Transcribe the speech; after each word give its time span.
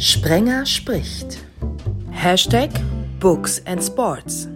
Sprenger 0.00 0.64
spricht. 0.64 1.44
Hashtag 2.12 2.70
Books 3.18 3.60
and 3.66 3.82
Sports. 3.82 4.46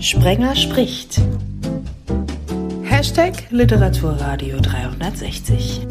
Sprenger 0.00 0.56
spricht. 0.56 1.20
Hashtag 2.82 3.34
Literaturradio 3.50 4.58
360. 4.62 5.86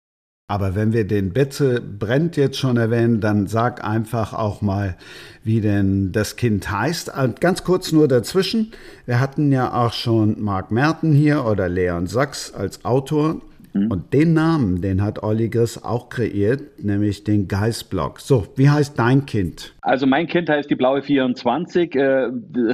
Aber 0.51 0.75
wenn 0.75 0.93
wir 0.93 1.07
den 1.07 1.33
Betze 1.33 1.81
brennt 1.81 2.37
jetzt 2.37 2.59
schon 2.59 2.77
erwähnen, 2.77 3.21
dann 3.21 3.47
sag 3.47 3.85
einfach 3.85 4.35
auch 4.35 4.63
mal, 4.63 4.97
wie 5.45 5.61
denn 5.61 6.11
das 6.11 6.35
Kind 6.35 6.69
heißt. 6.69 7.13
Ganz 7.39 7.63
kurz 7.63 7.93
nur 7.93 8.09
dazwischen. 8.09 8.73
Wir 9.07 9.21
hatten 9.21 9.53
ja 9.53 9.73
auch 9.73 9.93
schon 9.93 10.43
Marc 10.43 10.73
Merten 10.73 11.13
hier 11.13 11.45
oder 11.45 11.69
Leon 11.69 12.09
Sachs 12.09 12.53
als 12.53 12.85
Autor. 12.85 13.41
Mhm. 13.73 13.91
Und 13.91 14.13
den 14.13 14.35
Namen, 14.35 14.81
den 14.81 15.03
hat 15.03 15.23
Olli 15.23 15.49
Griss 15.49 15.83
auch 15.83 16.09
kreiert, 16.09 16.83
nämlich 16.83 17.25
den 17.25 17.49
Geistblock. 17.49 18.21
So, 18.21 18.47
wie 18.57 18.69
heißt 18.69 18.99
dein 18.99 19.27
Kind? 19.27 19.75
Also 19.81 20.07
mein 20.07 20.27
Kind 20.27 20.49
heißt 20.49 20.69
die 20.71 20.75
Blaue 20.75 21.03
24. 21.03 21.95
Äh, 21.95 22.31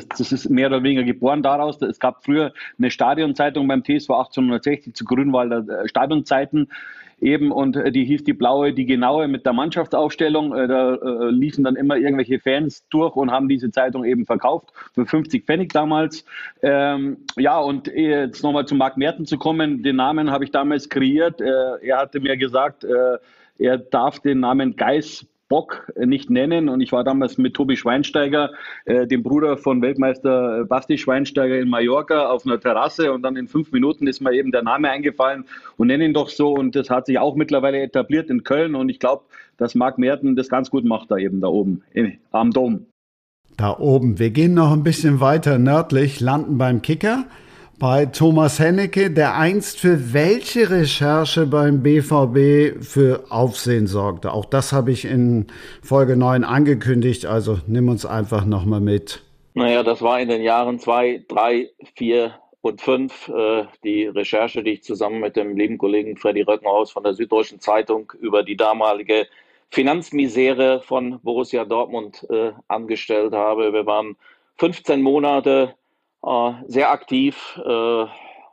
das 0.09 0.33
ist 0.33 0.49
mehr 0.49 0.69
oder 0.69 0.83
weniger 0.83 1.05
geboren 1.05 1.43
daraus. 1.43 1.81
Es 1.83 1.99
gab 1.99 2.25
früher 2.25 2.53
eine 2.79 2.91
Stadionzeitung 2.91 3.69
beim 3.69 3.83
TSV 3.83 4.11
1860 4.11 4.95
zu 4.95 5.05
Grünwalder 5.05 5.65
äh, 5.69 5.89
Stadionzeiten 5.89 6.69
eben 7.21 7.50
und 7.50 7.77
äh, 7.77 7.91
die 7.91 8.04
hieß 8.04 8.25
die 8.25 8.32
blaue, 8.32 8.72
die 8.72 8.87
genaue 8.87 9.28
mit 9.28 9.47
der 9.47 9.53
Mannschaftsaufstellung. 9.53 10.54
Äh, 10.54 10.69
da 10.69 10.94
äh, 10.94 11.31
liefen 11.31 11.65
dann 11.65 11.77
immer 11.77 11.97
irgendwelche 11.97 12.38
Fans 12.38 12.84
durch 12.91 13.16
und 13.16 13.31
haben 13.31 13.49
diese 13.49 13.71
Zeitung 13.71 14.04
eben 14.04 14.27
verkauft 14.27 14.72
für 14.94 15.06
50 15.06 15.44
Pfennig 15.44 15.72
damals. 15.72 16.25
Ähm, 16.62 17.19
ja, 17.37 17.59
und 17.59 17.88
jetzt 17.88 18.43
nochmal 18.43 18.66
zu 18.66 18.75
Marc 18.75 18.97
Merten 18.97 19.27
zu 19.27 19.38
kommen, 19.38 19.82
den 19.82 19.97
Namen 19.97 20.31
habe 20.31 20.44
ich 20.44 20.50
damals 20.50 20.88
kreiert. 20.88 21.41
Äh, 21.41 21.87
er 21.87 21.99
hatte 21.99 22.21
mir 22.21 22.37
gesagt, 22.37 22.84
äh, 22.84 23.19
er 23.59 23.78
darf 23.78 24.21
den 24.21 24.41
Namen 24.41 24.77
Geis 24.77 25.27
Bock 25.49 25.93
nicht 25.97 26.31
nennen. 26.31 26.69
Und 26.69 26.81
ich 26.81 26.93
war 26.93 27.05
damals 27.05 27.39
mit 27.39 27.55
Tobi 27.55 27.77
Schweinsteiger, 27.77 28.51
äh, 28.84 29.07
dem 29.07 29.23
Bruder 29.23 29.57
von 29.57 29.83
Weltmeister 29.83 30.65
Basti 30.65 30.99
Schweinsteiger 30.99 31.59
in 31.59 31.69
Mallorca, 31.69 32.29
auf 32.29 32.45
einer 32.47 32.61
Terrasse. 32.61 33.12
Und 33.12 33.23
dann 33.23 33.37
in 33.37 33.49
fünf 33.49 33.73
Minuten 33.73 34.07
ist 34.07 34.21
mir 34.21 34.33
eben 34.33 34.53
der 34.53 34.62
Name 34.62 34.91
eingefallen 34.91 35.45
und 35.77 35.89
nenne 35.89 36.05
ihn 36.05 36.15
doch 36.15 36.29
so. 36.29 36.53
Und 36.53 36.75
das 36.75 36.91
hat 36.91 37.07
sich 37.07 37.19
auch 37.19 37.37
mittlerweile 37.37 37.81
etabliert 37.81 38.31
in 38.31 38.45
Köln. 38.45 38.75
Und 38.75 38.89
ich 38.89 38.99
glaube, 38.99 39.25
dass 39.57 39.75
Marc 39.75 39.99
Merten 39.99 40.37
das 40.37 40.49
ganz 40.49 40.71
gut 40.71 40.84
macht 40.84 41.11
da 41.11 41.17
eben 41.17 41.41
da 41.41 41.49
oben 41.49 41.83
in, 41.93 42.19
am 42.33 42.51
Dom. 42.51 42.87
Da 43.57 43.78
oben. 43.78 44.19
Wir 44.19 44.31
gehen 44.31 44.55
noch 44.55 44.73
ein 44.73 44.83
bisschen 44.83 45.21
weiter 45.21 45.59
nördlich, 45.59 46.21
landen 46.21 46.59
beim 46.59 46.83
Kicker 46.83 47.25
bei 47.78 48.06
Thomas 48.06 48.59
Hennecke, 48.59 49.10
der 49.10 49.37
einst 49.37 49.78
für 49.78 50.14
welche 50.14 50.70
Recherche 50.70 51.47
beim 51.47 51.82
BVB 51.82 52.82
für 52.82 53.25
Aufsehen 53.31 53.87
sorgte. 53.87 54.32
Auch 54.32 54.47
das 54.47 54.72
habe 54.72 54.92
ich 54.92 55.04
in 55.04 55.47
Folge 55.82 56.16
9 56.16 56.44
angekündigt, 56.44 57.26
also 57.26 57.59
nimm 57.66 57.88
uns 57.88 58.06
einfach 58.06 58.44
nochmal 58.44 58.81
mit. 58.81 59.22
Naja, 59.54 59.82
das 59.82 60.03
war 60.03 60.20
in 60.20 60.28
den 60.28 60.42
Jahren 60.42 60.78
2, 60.78 61.25
3, 61.28 61.70
4 61.94 62.34
und 62.62 62.81
5 62.81 63.28
äh, 63.28 63.65
die 63.84 64.06
Recherche, 64.06 64.62
die 64.62 64.72
ich 64.72 64.82
zusammen 64.82 65.20
mit 65.20 65.36
dem 65.36 65.56
lieben 65.56 65.78
Kollegen 65.78 66.16
Freddy 66.16 66.42
Röckenhaus 66.42 66.91
von 66.91 67.04
der 67.04 67.15
Süddeutschen 67.15 67.60
Zeitung 67.60 68.12
über 68.19 68.42
die 68.42 68.56
damalige 68.56 69.26
Finanzmisere 69.70 70.81
von 70.82 71.20
Borussia 71.22 71.65
Dortmund 71.65 72.26
äh, 72.31 72.53
angestellt 72.69 73.32
habe. 73.32 73.72
Wir 73.72 73.86
waren 73.86 74.16
15 74.59 75.03
Monate 75.03 75.75
sehr 76.66 76.91
aktiv, 76.91 77.60
äh, 77.65 78.06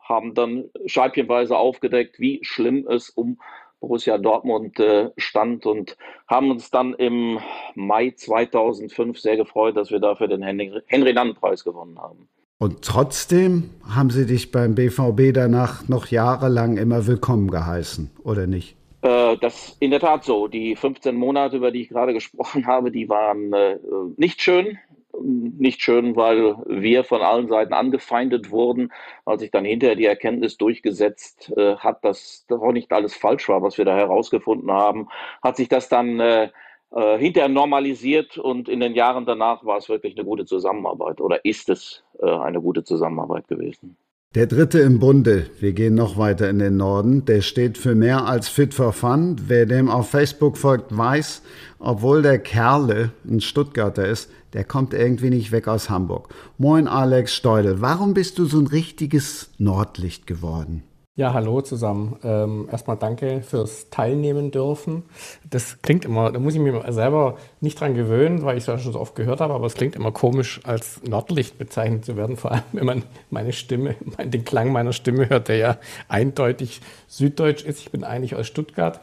haben 0.04 0.34
dann 0.34 0.66
scheibchenweise 0.86 1.58
aufgedeckt, 1.58 2.20
wie 2.20 2.40
schlimm 2.44 2.88
es 2.88 3.10
um 3.10 3.40
Borussia 3.80 4.18
Dortmund 4.18 4.80
äh, 4.80 5.10
stand 5.18 5.66
und 5.66 5.98
haben 6.28 6.52
uns 6.52 6.72
dann 6.72 6.94
im 6.94 7.40
Mai 7.76 8.12
2005 8.16 9.20
sehr 9.20 9.38
gefreut, 9.38 9.76
dass 9.76 9.92
wir 9.92 10.00
dafür 10.00 10.28
den 10.28 10.42
Henry-Nannen-Preis 10.42 11.64
gewonnen 11.64 12.00
haben. 12.00 12.30
Und 12.60 12.82
trotzdem 12.82 13.72
haben 13.90 14.10
Sie 14.10 14.26
dich 14.26 14.52
beim 14.52 14.76
BVB 14.76 15.34
danach 15.34 15.88
noch 15.90 16.08
jahrelang 16.08 16.78
immer 16.78 17.08
willkommen 17.08 17.50
geheißen, 17.50 18.12
oder 18.24 18.48
nicht? 18.48 18.78
das 19.02 19.76
in 19.80 19.92
der 19.92 20.00
Tat 20.00 20.24
so. 20.24 20.48
Die 20.48 20.76
15 20.76 21.16
Monate, 21.16 21.58
über 21.58 21.72
die 21.72 21.82
ich 21.82 21.90
gerade 21.90 22.14
gesprochen 22.14 22.68
habe, 22.68 22.92
die 22.92 23.10
waren 23.10 23.52
äh, 23.54 23.78
nicht 24.16 24.42
schön 24.42 24.78
nicht 25.22 25.82
schön, 25.82 26.16
weil 26.16 26.56
wir 26.66 27.04
von 27.04 27.22
allen 27.22 27.48
Seiten 27.48 27.74
angefeindet 27.74 28.52
wurden. 28.52 28.92
Als 29.26 29.42
sich 29.42 29.52
dann 29.52 29.66
hinterher 29.66 29.96
die 29.96 30.06
Erkenntnis 30.06 30.58
durchgesetzt 30.58 31.52
äh, 31.56 31.76
hat, 31.78 32.04
dass 32.04 32.46
das 32.48 32.60
auch 32.60 32.72
nicht 32.72 32.92
alles 32.92 33.16
falsch 33.16 33.48
war, 33.50 33.62
was 33.62 33.78
wir 33.78 33.86
da 33.86 33.96
herausgefunden 33.96 34.72
haben, 34.72 35.10
hat 35.42 35.58
sich 35.58 35.70
das 35.70 35.90
dann 35.90 36.20
äh, 36.20 36.50
äh, 36.92 37.18
hinterher 37.18 37.50
normalisiert 37.50 38.38
und 38.38 38.70
in 38.70 38.80
den 38.80 38.94
Jahren 38.94 39.26
danach 39.26 39.66
war 39.66 39.78
es 39.78 39.90
wirklich 39.90 40.16
eine 40.16 40.26
gute 40.26 40.46
Zusammenarbeit 40.46 41.22
oder 41.22 41.44
ist 41.44 41.70
es 41.70 42.04
äh, 42.20 42.30
eine 42.30 42.62
gute 42.62 42.84
Zusammenarbeit 42.84 43.48
gewesen. 43.48 43.98
Der 44.36 44.48
dritte 44.48 44.80
im 44.80 44.98
Bunde, 44.98 45.46
wir 45.60 45.74
gehen 45.74 45.94
noch 45.94 46.18
weiter 46.18 46.50
in 46.50 46.58
den 46.58 46.76
Norden, 46.76 47.24
der 47.24 47.42
steht 47.42 47.78
für 47.78 47.94
mehr 47.94 48.26
als 48.26 48.50
Fit 48.50 48.74
for 48.74 48.92
Fun. 48.92 49.36
Wer 49.46 49.68
dem 49.68 49.92
auf 49.92 50.10
Facebook 50.10 50.58
folgt, 50.58 50.98
weiß, 50.98 51.44
obwohl 51.78 52.24
der 52.24 52.40
Kerle 52.40 53.12
ein 53.30 53.42
Stuttgarter 53.42 54.08
ist, 54.08 54.32
der 54.54 54.64
kommt 54.64 54.96
irgendwie 54.96 55.30
nicht 55.30 55.52
weg 55.52 55.68
aus 55.68 55.92
Hamburg. 55.92 56.30
Moin 56.58 56.88
Alex 56.88 57.36
Steudel, 57.36 57.80
warum 57.80 58.16
bist 58.16 58.40
du 58.40 58.46
so 58.46 58.58
ein 58.58 58.66
richtiges 58.66 59.52
Nordlicht 59.60 60.26
geworden? 60.26 60.82
Ja, 61.16 61.32
hallo 61.32 61.62
zusammen. 61.62 62.18
Ähm, 62.24 62.68
erstmal 62.72 62.98
danke 62.98 63.44
fürs 63.44 63.92
Teilnehmen 63.92 64.50
dürfen. 64.50 65.04
Das 65.48 65.80
klingt 65.84 66.06
immer, 66.06 66.32
da 66.32 66.40
muss 66.40 66.56
ich 66.56 66.60
mich 66.60 66.74
selber 66.90 67.38
nicht 67.62 67.80
dran 67.80 67.94
gewöhnen, 67.94 68.42
weil 68.42 68.58
ich 68.58 68.64
es 68.64 68.68
ja 68.68 68.80
schon 68.80 68.94
so 68.94 69.00
oft 69.00 69.14
gehört 69.14 69.40
habe, 69.40 69.54
aber 69.54 69.68
es 69.68 69.76
klingt 69.76 69.96
immer 69.96 70.12
komisch, 70.12 70.62
als 70.64 71.04
Nordlicht 71.04 71.60
bezeichnet 71.60 72.04
zu 72.04 72.18
werden, 72.18 72.36
vor 72.36 72.54
allem 72.54 72.64
wenn 72.72 72.86
man 72.88 73.04
meine 73.30 73.54
Stimme, 73.54 73.96
den 74.24 74.44
Klang 74.44 74.72
meiner 74.72 74.92
Stimme 74.92 75.30
hört, 75.30 75.50
der 75.50 75.58
ja 75.58 75.78
eindeutig 76.08 76.82
süddeutsch 77.08 77.64
ist. 77.64 77.82
Ich 77.82 77.92
bin 77.92 78.04
eigentlich 78.04 78.36
aus 78.36 78.48
Stuttgart 78.48 79.00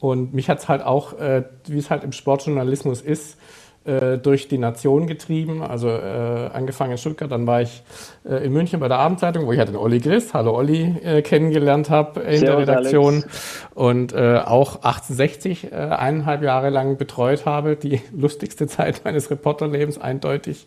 und 0.00 0.34
mich 0.34 0.50
hat 0.50 0.58
es 0.58 0.68
halt 0.68 0.82
auch, 0.82 1.14
äh, 1.18 1.44
wie 1.66 1.78
es 1.78 1.88
halt 1.88 2.04
im 2.04 2.12
Sportjournalismus 2.12 3.00
ist, 3.00 3.38
äh, 3.84 4.18
durch 4.18 4.48
die 4.48 4.58
Nation 4.58 5.06
getrieben. 5.06 5.62
Also 5.62 5.88
äh, 5.88 6.50
angefangen 6.52 6.92
in 6.92 6.98
Stuttgart, 6.98 7.30
dann 7.30 7.46
war 7.46 7.62
ich 7.62 7.82
äh, 8.24 8.46
in 8.46 8.52
München 8.52 8.80
bei 8.80 8.88
der 8.88 8.98
Abendzeitung, 8.98 9.46
wo 9.46 9.52
ich 9.52 9.58
ja 9.58 9.64
den 9.64 9.76
Olli 9.76 9.98
Griss, 9.98 10.34
hallo 10.34 10.56
Olli, 10.56 10.96
äh, 11.04 11.22
kennengelernt 11.22 11.90
habe 11.90 12.20
in 12.20 12.38
Servus, 12.38 12.66
der 12.66 12.76
Redaktion 12.76 13.14
Alex. 13.14 13.66
und 13.74 14.12
äh, 14.12 14.38
auch 14.38 14.76
1860 14.76 15.72
äh, 15.72 15.76
eineinhalb 15.76 16.42
Jahre 16.42 16.70
lang 16.70 16.96
betreut 16.96 17.46
habe, 17.46 17.76
die 17.76 18.00
lustigste 18.16 18.66
Zeit 18.66 19.02
meines 19.04 19.30
Reporterlebens 19.30 19.98
eindeutig. 19.98 20.66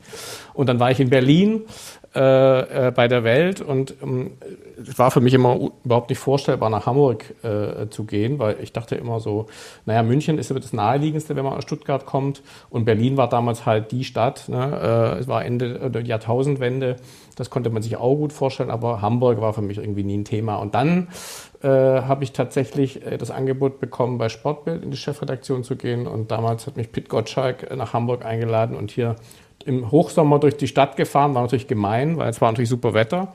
Und 0.53 0.69
dann 0.69 0.79
war 0.79 0.91
ich 0.91 0.99
in 0.99 1.09
Berlin 1.09 1.63
äh, 2.15 2.88
äh, 2.88 2.92
bei 2.92 3.07
der 3.07 3.24
Welt 3.24 3.62
und 3.62 3.95
ähm, 4.01 4.31
es 4.81 4.98
war 4.98 5.12
für 5.12 5.21
mich 5.21 5.33
immer 5.33 5.71
überhaupt 5.83 6.09
nicht 6.09 6.19
vorstellbar, 6.19 6.69
nach 6.69 6.86
Hamburg 6.86 7.25
äh, 7.44 7.89
zu 7.89 8.06
gehen, 8.06 8.39
weil 8.39 8.57
ich 8.62 8.71
dachte 8.71 8.95
immer 8.95 9.19
so, 9.19 9.48
naja, 9.86 10.04
München 10.04 10.38
ist 10.38 10.50
das 10.50 10.74
naheliegendste, 10.74 11.36
wenn 11.36 11.44
man 11.44 11.54
aus 11.54 11.63
Stuttgart 11.63 12.06
kommt 12.06 12.42
und 12.69 12.86
Berlin 12.86 13.18
war 13.18 13.27
damals 13.27 13.65
halt 13.65 13.92
die 13.92 14.04
Stadt. 14.04 14.48
Ne? 14.48 15.15
Äh, 15.18 15.19
es 15.19 15.27
war 15.27 15.44
Ende 15.44 15.92
der 15.92 16.01
Jahrtausendwende, 16.04 16.95
das 17.36 17.50
konnte 17.50 17.69
man 17.69 17.81
sich 17.81 17.98
auch 17.98 18.15
gut 18.15 18.33
vorstellen, 18.33 18.71
aber 18.71 19.01
Hamburg 19.01 19.42
war 19.42 19.54
für 19.54 19.62
mich 19.62 19.77
irgendwie 19.77 20.04
nie 20.04 20.18
ein 20.18 20.25
Thema. 20.25 20.56
Und 20.56 20.75
dann 20.75 21.09
äh, 21.62 21.68
habe 21.68 22.24
ich 22.24 22.31
tatsächlich 22.31 23.06
äh, 23.06 23.18
das 23.18 23.31
Angebot 23.31 23.80
bekommen, 23.80 24.18
bei 24.18 24.30
Sportbild 24.30 24.83
in 24.83 24.92
die 24.92 24.98
Chefredaktion 24.98 25.63
zu 25.63 25.75
gehen 25.75 26.07
und 26.07 26.31
damals 26.31 26.68
hat 26.68 26.77
mich 26.77 26.92
Pit 26.92 27.09
Gottschalk 27.09 27.75
nach 27.75 27.94
Hamburg 27.94 28.25
eingeladen 28.25 28.75
und 28.75 28.92
hier 28.92 29.15
im 29.65 29.92
Hochsommer 29.92 30.39
durch 30.39 30.57
die 30.57 30.68
Stadt 30.68 30.95
gefahren, 30.95 31.36
war 31.36 31.42
natürlich 31.42 31.68
gemein, 31.68 32.18
weil 32.18 32.30
es 32.30 32.42
war 32.42 32.51
natürlich 32.51 32.69
super 32.69 32.94
Wetter. 32.94 33.33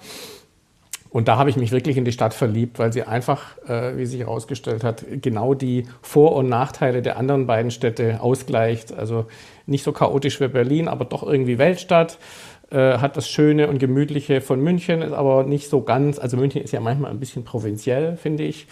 Und 1.13 1.29
da 1.29 1.37
habe 1.37 1.51
ich 1.51 1.57
mich 1.57 1.73
wirklich 1.73 1.99
in 1.99 2.07
die 2.07 2.13
Stadt 2.13 2.33
verliebt, 2.33 2.79
weil 2.79 2.91
sie 2.91 3.03
einfach, 3.03 3.59
äh, 3.69 3.99
wie 3.99 4.07
sich 4.07 4.21
herausgestellt 4.21 4.83
hat, 4.83 5.05
genau 5.21 5.53
die 5.53 5.85
Vor- 6.01 6.35
und 6.35 6.49
Nachteile 6.49 7.03
der 7.03 7.19
anderen 7.19 7.47
beiden 7.47 7.71
Städte 7.71 8.23
ausgleicht. 8.23 8.95
Also 8.95 9.27
nicht 9.67 9.85
so 9.85 9.93
chaotisch 9.93 10.41
wie 10.41 10.49
Berlin, 10.49 10.89
aber 10.89 11.05
doch 11.05 11.23
irgendwie 11.23 11.59
Weltstadt. 11.59 12.19
Äh, 12.71 12.97
hat 12.97 13.19
das 13.19 13.29
Schöne 13.29 13.69
und 13.69 13.79
Gemütliche 13.79 14.41
von 14.41 14.59
München, 14.63 15.03
ist 15.03 15.13
aber 15.13 15.45
nicht 15.45 15.69
so 15.69 15.83
ganz. 15.83 16.19
Also 16.19 16.39
München 16.39 16.63
ist 16.63 16.73
ja 16.73 16.81
manchmal 16.81 17.11
ein 17.11 17.21
bisschen 17.21 17.45
provinziell, 17.45 18.17
finde 18.17 18.45
ich. 18.45 18.67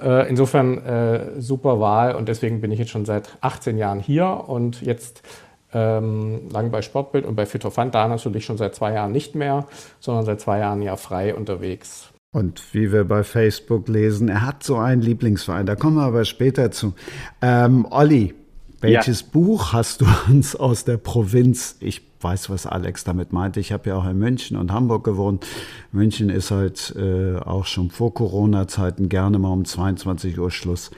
Äh, 0.00 0.28
insofern 0.28 0.78
äh, 0.78 1.40
super 1.40 1.80
Wahl 1.80 2.14
und 2.14 2.28
deswegen 2.28 2.60
bin 2.60 2.70
ich 2.70 2.78
jetzt 2.78 2.92
schon 2.92 3.04
seit 3.04 3.36
18 3.40 3.76
Jahren 3.76 3.98
hier 3.98 4.44
und 4.46 4.80
jetzt 4.82 5.22
ähm, 5.72 6.48
lang 6.50 6.70
bei 6.70 6.82
Sportbild 6.82 7.24
und 7.24 7.36
bei 7.36 7.46
Fitofant 7.46 7.94
da 7.94 8.08
natürlich 8.08 8.44
schon 8.44 8.56
seit 8.56 8.74
zwei 8.74 8.92
Jahren 8.94 9.12
nicht 9.12 9.34
mehr, 9.34 9.66
sondern 10.00 10.24
seit 10.24 10.40
zwei 10.40 10.58
Jahren 10.58 10.82
ja 10.82 10.96
frei 10.96 11.34
unterwegs. 11.34 12.10
Und 12.32 12.74
wie 12.74 12.92
wir 12.92 13.04
bei 13.04 13.24
Facebook 13.24 13.88
lesen, 13.88 14.28
er 14.28 14.46
hat 14.46 14.62
so 14.62 14.76
einen 14.76 15.02
Lieblingsverein, 15.02 15.66
da 15.66 15.74
kommen 15.74 15.96
wir 15.96 16.04
aber 16.04 16.24
später 16.24 16.70
zu. 16.70 16.94
Ähm, 17.42 17.86
Olli, 17.90 18.34
welches 18.80 19.22
ja. 19.22 19.26
Buch 19.32 19.72
hast 19.72 20.00
du 20.00 20.06
uns 20.28 20.56
aus 20.56 20.84
der 20.84 20.96
Provinz? 20.96 21.76
Ich 21.80 22.02
weiß, 22.20 22.50
was 22.50 22.66
Alex 22.66 23.04
damit 23.04 23.32
meinte. 23.32 23.60
Ich 23.60 23.72
habe 23.72 23.90
ja 23.90 23.96
auch 23.96 24.06
in 24.06 24.18
München 24.18 24.56
und 24.56 24.72
Hamburg 24.72 25.04
gewohnt. 25.04 25.46
München 25.92 26.30
ist 26.30 26.50
halt 26.50 26.94
äh, 26.96 27.36
auch 27.36 27.66
schon 27.66 27.90
vor 27.90 28.14
Corona-Zeiten 28.14 29.08
gerne 29.08 29.38
mal 29.38 29.52
um 29.52 29.64
22 29.64 30.38
Uhr 30.38 30.50
Schluss. 30.50 30.90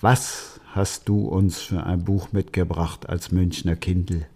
Was 0.00 0.57
hast 0.74 1.08
du 1.08 1.26
uns 1.26 1.60
für 1.60 1.84
ein 1.84 2.04
Buch 2.04 2.32
mitgebracht 2.32 3.08
als 3.08 3.32
Münchner 3.32 3.76
Kindle? 3.76 4.26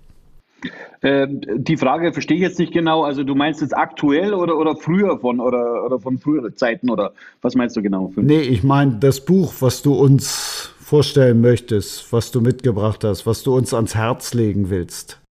Ähm, 1.03 1.41
die 1.57 1.77
Frage 1.77 2.13
verstehe 2.13 2.37
ich 2.37 2.43
jetzt 2.43 2.59
nicht 2.59 2.73
genau. 2.73 3.03
Also 3.03 3.25
du 3.25 3.35
meinst 3.35 3.61
jetzt 3.61 3.77
aktuell 3.77 4.35
oder, 4.35 4.57
oder 4.57 4.77
früher 4.77 5.19
von 5.19 5.41
oder, 5.41 5.85
oder 5.85 5.99
von 5.99 6.19
früheren 6.19 6.57
Zeiten 6.57 6.91
oder 6.91 7.13
was 7.41 7.55
meinst 7.55 7.77
du 7.77 7.83
genau? 7.83 8.13
Nee, 8.17 8.41
ich 8.41 8.63
meine 8.63 8.99
das 9.01 9.25
Buch, 9.25 9.55
was 9.61 9.83
du 9.83 9.95
uns 9.95 10.73
vorstellen 10.79 11.41
möchtest, 11.41 12.13
was 12.13 12.31
du 12.31 12.41
mitgebracht 12.41 13.03
hast, 13.03 13.27
was 13.27 13.43
du 13.43 13.57
uns 13.57 13.75
ans 13.75 13.95
Herz 13.95 14.35
legen 14.35 14.71
willst. 14.71 15.22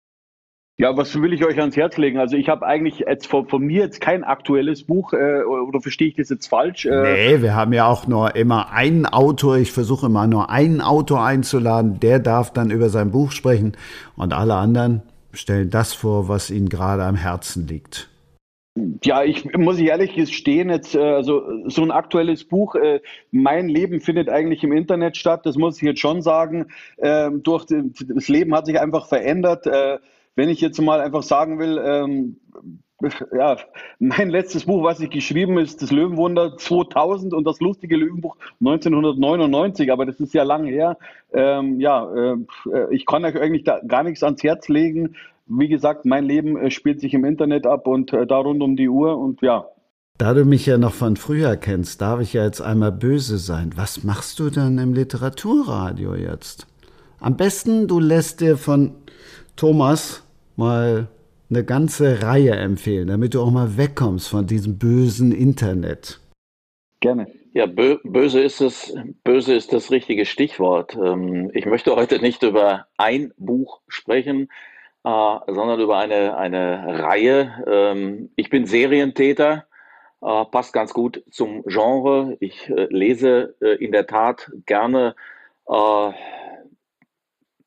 Ja, 0.81 0.97
was 0.97 1.21
will 1.21 1.31
ich 1.31 1.45
euch 1.45 1.59
ans 1.59 1.77
Herz 1.77 1.97
legen? 1.97 2.17
Also 2.17 2.35
ich 2.35 2.49
habe 2.49 2.65
eigentlich 2.65 3.03
jetzt 3.07 3.27
von, 3.27 3.47
von, 3.47 3.61
mir 3.61 3.83
jetzt 3.83 4.01
kein 4.01 4.23
aktuelles 4.23 4.83
Buch 4.83 5.13
äh, 5.13 5.43
oder 5.43 5.79
verstehe 5.79 6.07
ich 6.07 6.15
das 6.15 6.29
jetzt 6.29 6.47
falsch? 6.47 6.87
Äh, 6.87 7.35
nee, 7.35 7.41
wir 7.43 7.53
haben 7.53 7.71
ja 7.71 7.85
auch 7.85 8.07
nur 8.07 8.35
immer 8.35 8.71
einen 8.71 9.05
Autor. 9.05 9.57
Ich 9.57 9.71
versuche 9.71 10.07
immer 10.07 10.25
nur 10.25 10.49
einen 10.49 10.81
Autor 10.81 11.23
einzuladen. 11.23 11.99
Der 11.99 12.17
darf 12.17 12.51
dann 12.51 12.71
über 12.71 12.89
sein 12.89 13.11
Buch 13.11 13.31
sprechen 13.31 13.77
und 14.15 14.33
alle 14.33 14.55
anderen 14.55 15.03
stellen 15.33 15.69
das 15.69 15.93
vor, 15.93 16.27
was 16.29 16.49
ihnen 16.49 16.67
gerade 16.67 17.03
am 17.03 17.15
Herzen 17.15 17.67
liegt. 17.67 18.09
Ja, 19.03 19.21
ich 19.23 19.55
muss 19.55 19.77
ich 19.77 19.85
ehrlich 19.85 20.15
gestehen, 20.15 20.71
jetzt 20.71 20.95
äh, 20.95 20.99
also 20.99 21.43
so 21.67 21.83
ein 21.83 21.91
aktuelles 21.91 22.43
Buch. 22.45 22.73
Äh, 22.73 23.01
mein 23.29 23.69
Leben 23.69 24.01
findet 24.01 24.29
eigentlich 24.29 24.63
im 24.63 24.71
Internet 24.71 25.15
statt. 25.15 25.45
Das 25.45 25.57
muss 25.57 25.77
ich 25.77 25.83
jetzt 25.83 25.99
schon 25.99 26.23
sagen. 26.23 26.69
Äh, 26.97 27.29
durch 27.31 27.67
das 27.67 28.27
Leben 28.29 28.55
hat 28.55 28.65
sich 28.65 28.79
einfach 28.79 29.07
verändert. 29.07 29.67
Äh, 29.67 29.99
wenn 30.41 30.49
ich 30.49 30.59
jetzt 30.59 30.81
mal 30.81 31.01
einfach 31.01 31.21
sagen 31.21 31.59
will, 31.59 31.79
ähm, 31.85 32.37
ja, 33.31 33.57
mein 33.99 34.31
letztes 34.31 34.65
Buch, 34.65 34.83
was 34.83 34.99
ich 34.99 35.11
geschrieben 35.11 35.59
ist, 35.59 35.83
das 35.83 35.91
Löwenwunder 35.91 36.57
2000 36.57 37.35
und 37.35 37.45
das 37.45 37.59
lustige 37.59 37.95
Löwenbuch 37.95 38.35
1999, 38.59 39.91
aber 39.91 40.07
das 40.07 40.19
ist 40.19 40.33
ja 40.33 40.41
lang 40.41 40.65
her. 40.65 40.97
Ähm, 41.31 41.79
ja, 41.79 42.11
äh, 42.11 42.37
ich 42.89 43.05
kann 43.05 43.23
euch 43.23 43.39
eigentlich 43.39 43.65
gar 43.87 44.01
nichts 44.01 44.23
ans 44.23 44.41
Herz 44.41 44.67
legen. 44.67 45.15
Wie 45.45 45.67
gesagt, 45.67 46.05
mein 46.05 46.25
Leben 46.25 46.57
äh, 46.57 46.71
spielt 46.71 47.01
sich 47.01 47.13
im 47.13 47.23
Internet 47.23 47.67
ab 47.67 47.85
und 47.85 48.11
äh, 48.11 48.25
da 48.25 48.37
rund 48.37 48.63
um 48.63 48.75
die 48.75 48.89
Uhr 48.89 49.19
und 49.19 49.43
ja. 49.43 49.67
Da 50.17 50.33
du 50.33 50.43
mich 50.43 50.65
ja 50.65 50.79
noch 50.79 50.93
von 50.93 51.17
früher 51.17 51.55
kennst, 51.55 52.01
darf 52.01 52.19
ich 52.19 52.33
ja 52.33 52.43
jetzt 52.45 52.61
einmal 52.61 52.91
böse 52.91 53.37
sein. 53.37 53.73
Was 53.75 54.03
machst 54.03 54.39
du 54.39 54.49
denn 54.49 54.79
im 54.79 54.95
Literaturradio 54.95 56.15
jetzt? 56.15 56.65
Am 57.19 57.37
besten, 57.37 57.87
du 57.87 57.99
lässt 57.99 58.41
dir 58.41 58.57
von 58.57 58.95
Thomas 59.55 60.23
mal 60.61 61.07
eine 61.49 61.65
ganze 61.65 62.21
Reihe 62.21 62.51
empfehlen, 62.51 63.07
damit 63.07 63.33
du 63.33 63.41
auch 63.41 63.51
mal 63.51 63.75
wegkommst 63.75 64.29
von 64.29 64.47
diesem 64.47 64.77
bösen 64.77 65.31
Internet. 65.31 66.21
Gerne. 67.01 67.27
Ja, 67.53 67.65
bö 67.65 67.97
böse 68.03 68.39
ist 68.39 68.61
es, 68.61 68.95
böse 69.25 69.53
ist 69.53 69.73
das 69.73 69.91
richtige 69.91 70.25
Stichwort. 70.25 70.95
Ähm, 70.95 71.51
ich 71.53 71.65
möchte 71.65 71.93
heute 71.95 72.19
nicht 72.21 72.43
über 72.43 72.85
ein 72.95 73.33
Buch 73.37 73.81
sprechen, 73.89 74.47
äh, 75.03 75.37
sondern 75.47 75.81
über 75.81 75.97
eine, 75.97 76.37
eine 76.37 77.03
Reihe. 77.03 77.65
Ähm, 77.67 78.29
ich 78.37 78.49
bin 78.49 78.65
Serientäter, 78.65 79.65
äh, 80.21 80.45
passt 80.45 80.71
ganz 80.71 80.93
gut 80.93 81.23
zum 81.31 81.63
Genre. 81.63 82.37
Ich 82.39 82.69
äh, 82.69 82.87
lese 82.89 83.55
in 83.79 83.91
der 83.91 84.07
Tat 84.07 84.49
gerne 84.65 85.15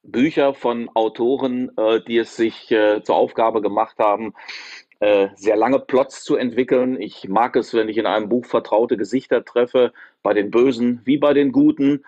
Bücher 0.04 0.54
von 0.54 0.90
Autoren, 0.94 1.70
äh, 1.76 2.00
die 2.06 2.18
es 2.18 2.36
sich 2.36 2.70
äh, 2.70 3.02
zur 3.02 3.16
Aufgabe 3.16 3.60
gemacht 3.60 3.98
haben, 3.98 4.34
äh, 5.00 5.28
sehr 5.34 5.56
lange 5.56 5.80
Plots 5.80 6.22
zu 6.22 6.36
entwickeln. 6.36 7.00
Ich 7.00 7.28
mag 7.28 7.56
es, 7.56 7.74
wenn 7.74 7.88
ich 7.88 7.96
in 7.98 8.06
einem 8.06 8.28
Buch 8.28 8.44
vertraute 8.46 8.96
Gesichter 8.96 9.44
treffe, 9.44 9.92
bei 10.22 10.34
den 10.34 10.50
Bösen 10.50 11.00
wie 11.04 11.18
bei 11.18 11.34
den 11.34 11.52
Guten. 11.52 12.04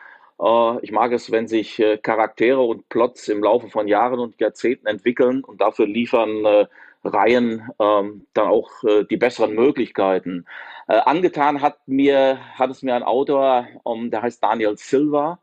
Ich 0.83 0.93
mag 0.93 1.13
es, 1.13 1.31
wenn 1.31 1.49
sich 1.49 1.83
Charaktere 2.03 2.61
und 2.61 2.91
Plots 2.91 3.27
im 3.29 3.43
Laufe 3.43 3.71
von 3.71 3.89
Jahren 3.89 4.21
und 4.21 4.39
Jahrzehnten 4.39 4.87
entwickeln 4.87 5.43
und 5.43 5.63
dafür 5.63 5.87
liefern 5.87 6.67
Reihen 7.03 7.71
ähm, 7.79 8.27
dann 8.35 8.49
auch 8.49 8.71
die 9.09 9.17
besseren 9.17 9.55
Möglichkeiten. 9.55 10.45
angetan 10.87 11.63
hat 11.63 11.79
mir, 11.87 12.39
hat 12.55 12.71
es 12.71 12.83
mir 12.83 12.95
ein 12.95 13.03
Autor, 13.03 13.67
ähm, 13.87 14.11
der 14.11 14.21
heißt 14.21 14.43
Daniel 14.43 14.77
Silva, 14.77 15.39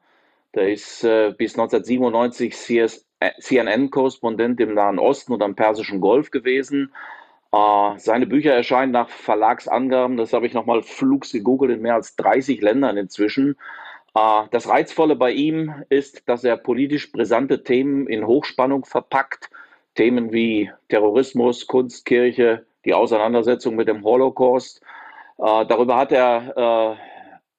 der 0.55 0.71
ist 0.71 1.03
äh, 1.03 1.33
bis 1.35 1.57
1997 1.57 2.53
CS, 2.53 3.05
äh, 3.19 3.31
CNN-Korrespondent 3.39 4.59
im 4.59 4.73
Nahen 4.73 4.99
Osten 4.99 5.33
und 5.33 5.41
am 5.41 5.55
Persischen 5.55 6.01
Golf 6.01 6.31
gewesen. 6.31 6.93
Äh, 7.51 7.97
seine 7.97 8.27
Bücher 8.27 8.53
erscheinen 8.53 8.91
nach 8.91 9.09
Verlagsangaben, 9.09 10.17
das 10.17 10.33
habe 10.33 10.45
ich 10.45 10.53
nochmal 10.53 10.83
flugs 10.83 11.31
gegoogelt, 11.31 11.71
in 11.71 11.81
mehr 11.81 11.95
als 11.95 12.15
30 12.15 12.61
Ländern 12.61 12.97
inzwischen. 12.97 13.57
Äh, 14.15 14.43
das 14.51 14.67
Reizvolle 14.67 15.15
bei 15.15 15.31
ihm 15.31 15.83
ist, 15.89 16.27
dass 16.29 16.43
er 16.43 16.57
politisch 16.57 17.11
brisante 17.11 17.63
Themen 17.63 18.07
in 18.07 18.27
Hochspannung 18.27 18.85
verpackt. 18.85 19.49
Themen 19.95 20.33
wie 20.33 20.71
Terrorismus, 20.89 21.67
Kunst, 21.67 22.05
Kirche, 22.05 22.65
die 22.83 22.95
Auseinandersetzung 22.95 23.75
mit 23.75 23.87
dem 23.87 24.03
Holocaust. 24.03 24.81
Äh, 25.37 25.65
darüber 25.65 25.97
hat 25.97 26.11
er 26.11 26.97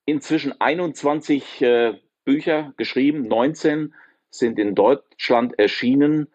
inzwischen 0.04 0.60
21 0.60 1.62
äh, 1.62 1.94
Bücher 2.25 2.73
geschrieben, 2.76 3.28
19 3.28 3.95
sind 4.31 4.59
in 4.59 4.75
Deutschland 4.75 5.59
erschienen. 5.59 6.28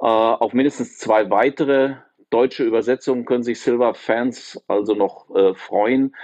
Äh, 0.00 0.06
auf 0.06 0.52
mindestens 0.52 0.98
zwei 0.98 1.30
weitere 1.30 1.96
deutsche 2.30 2.64
Übersetzungen 2.64 3.24
können 3.24 3.42
sich 3.42 3.60
Silver-Fans 3.60 4.64
also 4.68 4.94
noch 4.94 5.34
äh, 5.34 5.54
freuen. 5.54 6.14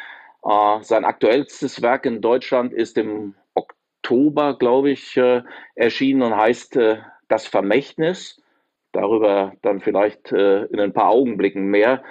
Äh, 0.45 0.83
sein 0.83 1.05
aktuellstes 1.05 1.83
Werk 1.83 2.07
in 2.07 2.21
Deutschland 2.21 2.73
ist 2.73 2.97
im 2.97 3.35
Oktober, 3.55 4.57
glaube 4.57 4.91
ich, 4.91 5.17
äh, 5.17 5.43
erschienen 5.75 6.23
und 6.23 6.37
heißt 6.37 6.77
äh, 6.77 6.99
Das 7.29 7.47
Vermächtnis. 7.47 8.41
Darüber 8.93 9.53
dann 9.61 9.81
vielleicht 9.81 10.33
äh, 10.33 10.65
in 10.65 10.81
ein 10.81 10.95
paar 10.95 11.09
Augenblicken 11.11 11.67
mehr. 11.67 12.03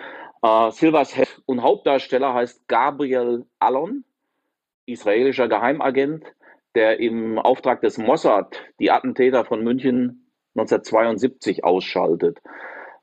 Silvers 0.69 1.17
Heft 1.17 1.41
und 1.47 1.63
Hauptdarsteller 1.63 2.35
heißt 2.35 2.67
Gabriel 2.67 3.45
Allon, 3.57 4.05
israelischer 4.85 5.47
Geheimagent 5.47 6.23
der 6.77 6.99
im 6.99 7.39
Auftrag 7.39 7.81
des 7.81 7.97
Mossad 7.97 8.61
die 8.79 8.91
Attentäter 8.91 9.43
von 9.43 9.63
München 9.63 10.29
1972 10.55 11.63
ausschaltet. 11.63 12.39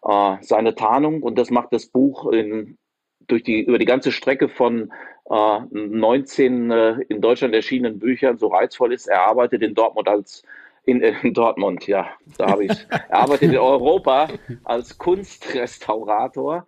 Äh, 0.07 0.37
seine 0.41 0.77
Tarnung, 0.77 1.23
und 1.23 1.37
das 1.37 1.51
macht 1.51 1.73
das 1.73 1.87
Buch 1.87 2.31
in, 2.31 2.79
durch 3.27 3.43
die, 3.43 3.63
über 3.63 3.79
die 3.79 3.85
ganze 3.85 4.13
Strecke 4.13 4.49
von 4.49 4.93
äh, 5.29 5.61
19 5.73 6.71
äh, 6.71 6.93
in 7.09 7.21
Deutschland 7.21 7.53
erschienenen 7.53 7.99
Büchern 7.99 8.39
so 8.39 8.47
reizvoll 8.47 8.93
ist. 8.93 9.09
Er 9.09 9.23
arbeitet 9.23 9.63
in 9.63 9.75
Dortmund 9.75 10.09
als 10.09 10.45
in, 10.85 11.01
in 11.01 11.35
Dortmund, 11.35 11.87
ja, 11.89 12.11
da 12.39 12.51
habe 12.51 12.67
ich. 12.67 12.87
Er 12.91 13.19
arbeitet 13.19 13.51
in 13.51 13.59
Europa 13.59 14.29
als 14.63 14.99
Kunstrestaurator. 14.99 16.67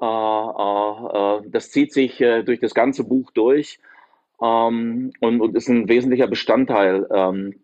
Äh, 0.00 0.04
äh, 0.04 1.38
äh, 1.38 1.50
das 1.50 1.70
zieht 1.70 1.92
sich 1.92 2.18
durch 2.18 2.60
das 2.60 2.74
ganze 2.74 3.02
Buch 3.02 3.32
durch 3.32 3.80
ähm, 4.42 5.12
und, 5.20 5.40
und, 5.40 5.56
ist 5.56 5.68
ein 5.68 5.88
wesentlicher 5.88 6.26
Bestandteil 6.26 7.06
ähm, 7.12 7.54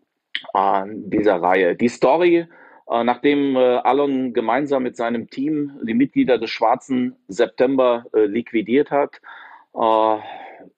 dieser 1.08 1.36
Reihe. 1.36 1.76
Die 1.76 1.88
Story 1.88 2.46
äh, 2.92 3.04
nachdem 3.04 3.56
äh, 3.56 3.76
Alon 3.76 4.32
gemeinsam 4.32 4.82
mit 4.82 4.96
seinem 4.96 5.30
Team 5.30 5.72
die 5.82 5.94
Mitglieder 5.94 6.38
des 6.38 6.50
Schwarzen 6.50 7.16
September 7.28 8.04
äh, 8.12 8.26
liquidiert 8.26 8.90
hat, 8.90 9.20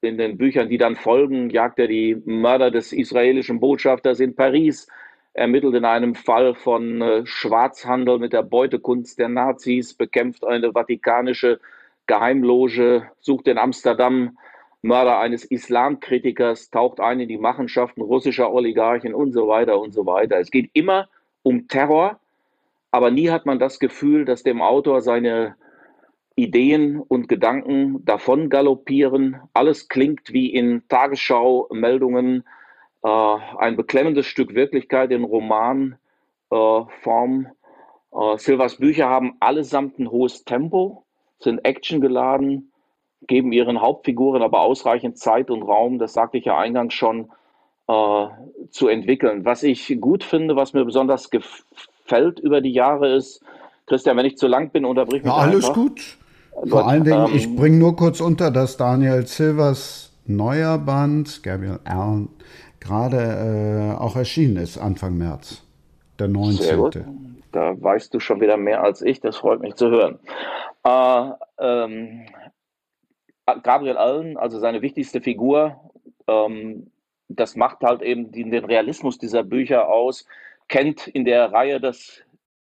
in 0.01 0.19
den 0.19 0.39
Büchern, 0.39 0.69
die 0.69 0.79
dann 0.79 0.95
folgen, 0.95 1.51
jagt 1.51 1.81
er 1.81 1.89
die 1.89 2.15
Mörder 2.27 2.71
des 2.71 2.93
israelischen 2.93 3.59
Botschafters 3.59 4.21
in 4.21 4.37
Paris, 4.37 4.87
ermittelt 5.33 5.75
in 5.75 5.85
einem 5.85 6.15
Fall 6.15 6.55
von 6.55 7.23
Schwarzhandel 7.25 8.21
mit 8.21 8.33
der 8.33 8.45
Beutekunst 8.45 9.19
der 9.19 9.29
Nazis, 9.29 9.95
bekämpft 9.95 10.47
eine 10.47 10.73
vatikanische 10.73 11.59
Geheimloge, 12.07 13.11
sucht 13.19 13.49
in 13.49 13.59
Amsterdam 13.59 14.39
Mörder 14.85 15.19
eines 15.19 15.47
Islamkritikers, 15.47 16.69
taucht 16.69 17.01
ein 17.01 17.19
in 17.19 17.29
die 17.29 17.39
Machenschaften 17.39 18.03
russischer 18.03 18.53
Oligarchen 18.53 19.15
und 19.15 19.33
so 19.33 19.49
weiter 19.49 19.81
und 19.81 19.93
so 19.93 20.05
weiter. 20.05 20.39
Es 20.39 20.51
geht 20.51 20.69
immer 20.75 21.09
um 21.43 21.69
Terror, 21.69 22.21
aber 22.91 23.11
nie 23.11 23.31
hat 23.31 23.47
man 23.47 23.59
das 23.59 23.79
Gefühl, 23.79 24.27
dass 24.27 24.43
dem 24.43 24.61
Autor 24.61 25.01
seine 25.01 25.57
Ideen 26.37 27.01
und 27.01 27.31
Gedanken 27.31 28.05
davon 28.05 28.51
galoppieren. 28.51 29.41
Alles 29.55 29.89
klingt 29.89 30.35
wie 30.35 30.53
in 30.53 30.87
Tagesschau-Meldungen, 30.89 32.45
äh, 33.03 33.09
ein 33.09 33.77
beklemmendes 33.77 34.27
Stück 34.27 34.55
Wirklichkeit 34.55 35.11
in 35.13 35.25
Romanform. 35.25 35.97
Äh, 38.13 38.37
Silvers 38.37 38.77
Bücher 38.77 39.09
haben 39.09 39.37
allesamt 39.41 39.99
ein 39.99 40.11
hohes 40.11 40.45
Tempo, 40.45 41.07
sind 41.39 41.65
actiongeladen, 41.65 42.71
geben 43.27 43.53
ihren 43.53 43.81
Hauptfiguren 43.81 44.43
aber 44.43 44.61
ausreichend 44.61 45.19
Zeit 45.19 45.51
und 45.51 45.63
Raum, 45.63 45.99
das 45.99 46.13
sagte 46.13 46.39
ich 46.39 46.45
ja 46.45 46.59
eingangs 46.59 46.95
schon, 46.95 47.31
äh, 47.89 48.27
zu 48.71 48.89
entwickeln. 48.89 49.45
Was 49.45 49.63
ich 49.63 49.99
gut 50.01 50.25
finde, 50.25 50.57
was 50.57 50.73
mir 50.73 50.85
besonders 50.85 51.31
gefällt 51.31 52.41
über 52.41 52.61
die 52.61 52.73
Jahre 52.73 53.15
ist, 53.15 53.43
Christian, 53.87 54.17
wenn 54.17 54.27
ich 54.27 54.39
zu 54.39 54.47
lang 54.47 54.71
bin, 54.71 54.85
unterbrich 54.85 55.23
mich. 55.23 55.33
Ja, 55.33 55.39
alles 55.39 55.69
einfach. 55.69 55.75
gut. 55.75 56.17
Vor 56.67 56.87
allen 56.87 57.05
Dingen, 57.05 57.27
ähm, 57.27 57.35
ich 57.35 57.55
bringe 57.55 57.79
nur 57.79 57.97
kurz 57.97 58.21
unter, 58.21 58.51
dass 58.51 58.77
Daniel 58.77 59.27
Silvers 59.27 60.13
neuer 60.27 60.79
Band, 60.79 61.43
Gabriel 61.43 61.81
Allen, 61.85 62.29
gerade 62.81 63.97
äh, 63.97 64.01
auch 64.01 64.17
erschienen 64.17 64.57
ist, 64.57 64.79
Anfang 64.79 65.19
März, 65.19 65.63
der 66.19 66.29
19. 66.29 66.57
Sehr 66.57 66.77
gut. 66.77 67.01
Da 67.53 67.75
weißt 67.81 68.13
du 68.13 68.21
schon 68.21 68.41
wieder 68.41 68.57
mehr 68.57 68.83
als 68.83 69.03
ich, 69.03 69.21
das 69.21 69.37
freut 69.37 69.61
mich 69.61 69.75
zu 69.75 69.91
hören. 69.91 70.19
Äh, 70.85 71.31
ähm, 71.59 72.27
Gabriel 73.47 73.97
Allen, 73.97 74.37
also 74.37 74.59
seine 74.59 74.83
wichtigste 74.83 75.21
Figur, 75.21 75.81
ähm, 76.27 76.91
das 77.29 77.57
macht 77.57 77.83
halt 77.83 78.03
eben 78.03 78.33
den 78.33 78.53
Realismus 78.65 79.19
dieser 79.19 79.43
Bücher 79.43 79.89
aus, 79.89 80.27
kennt 80.69 81.07
in 81.07 81.25
der 81.25 81.53
Reihe 81.53 81.81
das 81.81 82.23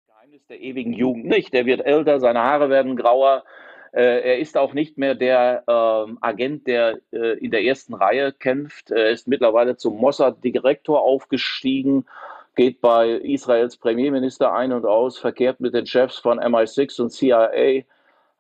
Geheimnis 0.06 0.46
der 0.46 0.60
ewigen 0.60 0.92
Jugend 0.92 1.26
nicht. 1.26 1.54
Er 1.54 1.66
wird 1.66 1.84
älter, 1.84 2.20
seine 2.20 2.40
Haare 2.40 2.70
werden 2.70 2.96
grauer. 2.96 3.44
Äh, 3.92 4.20
er 4.20 4.38
ist 4.38 4.56
auch 4.56 4.74
nicht 4.74 4.98
mehr 4.98 5.14
der 5.14 5.64
äh, 5.66 6.12
Agent, 6.20 6.66
der 6.66 6.98
äh, 7.12 7.38
in 7.38 7.50
der 7.50 7.64
ersten 7.64 7.94
Reihe 7.94 8.32
kämpft. 8.32 8.90
Er 8.90 9.10
ist 9.10 9.28
mittlerweile 9.28 9.76
zum 9.76 9.96
Mossad-Direktor 9.96 11.00
aufgestiegen, 11.00 12.06
geht 12.54 12.80
bei 12.80 13.10
Israels 13.10 13.76
Premierminister 13.76 14.52
ein 14.52 14.72
und 14.72 14.84
aus, 14.84 15.18
verkehrt 15.18 15.60
mit 15.60 15.74
den 15.74 15.86
Chefs 15.86 16.18
von 16.18 16.38
MI6 16.38 17.00
und 17.00 17.10
CIA, 17.10 17.84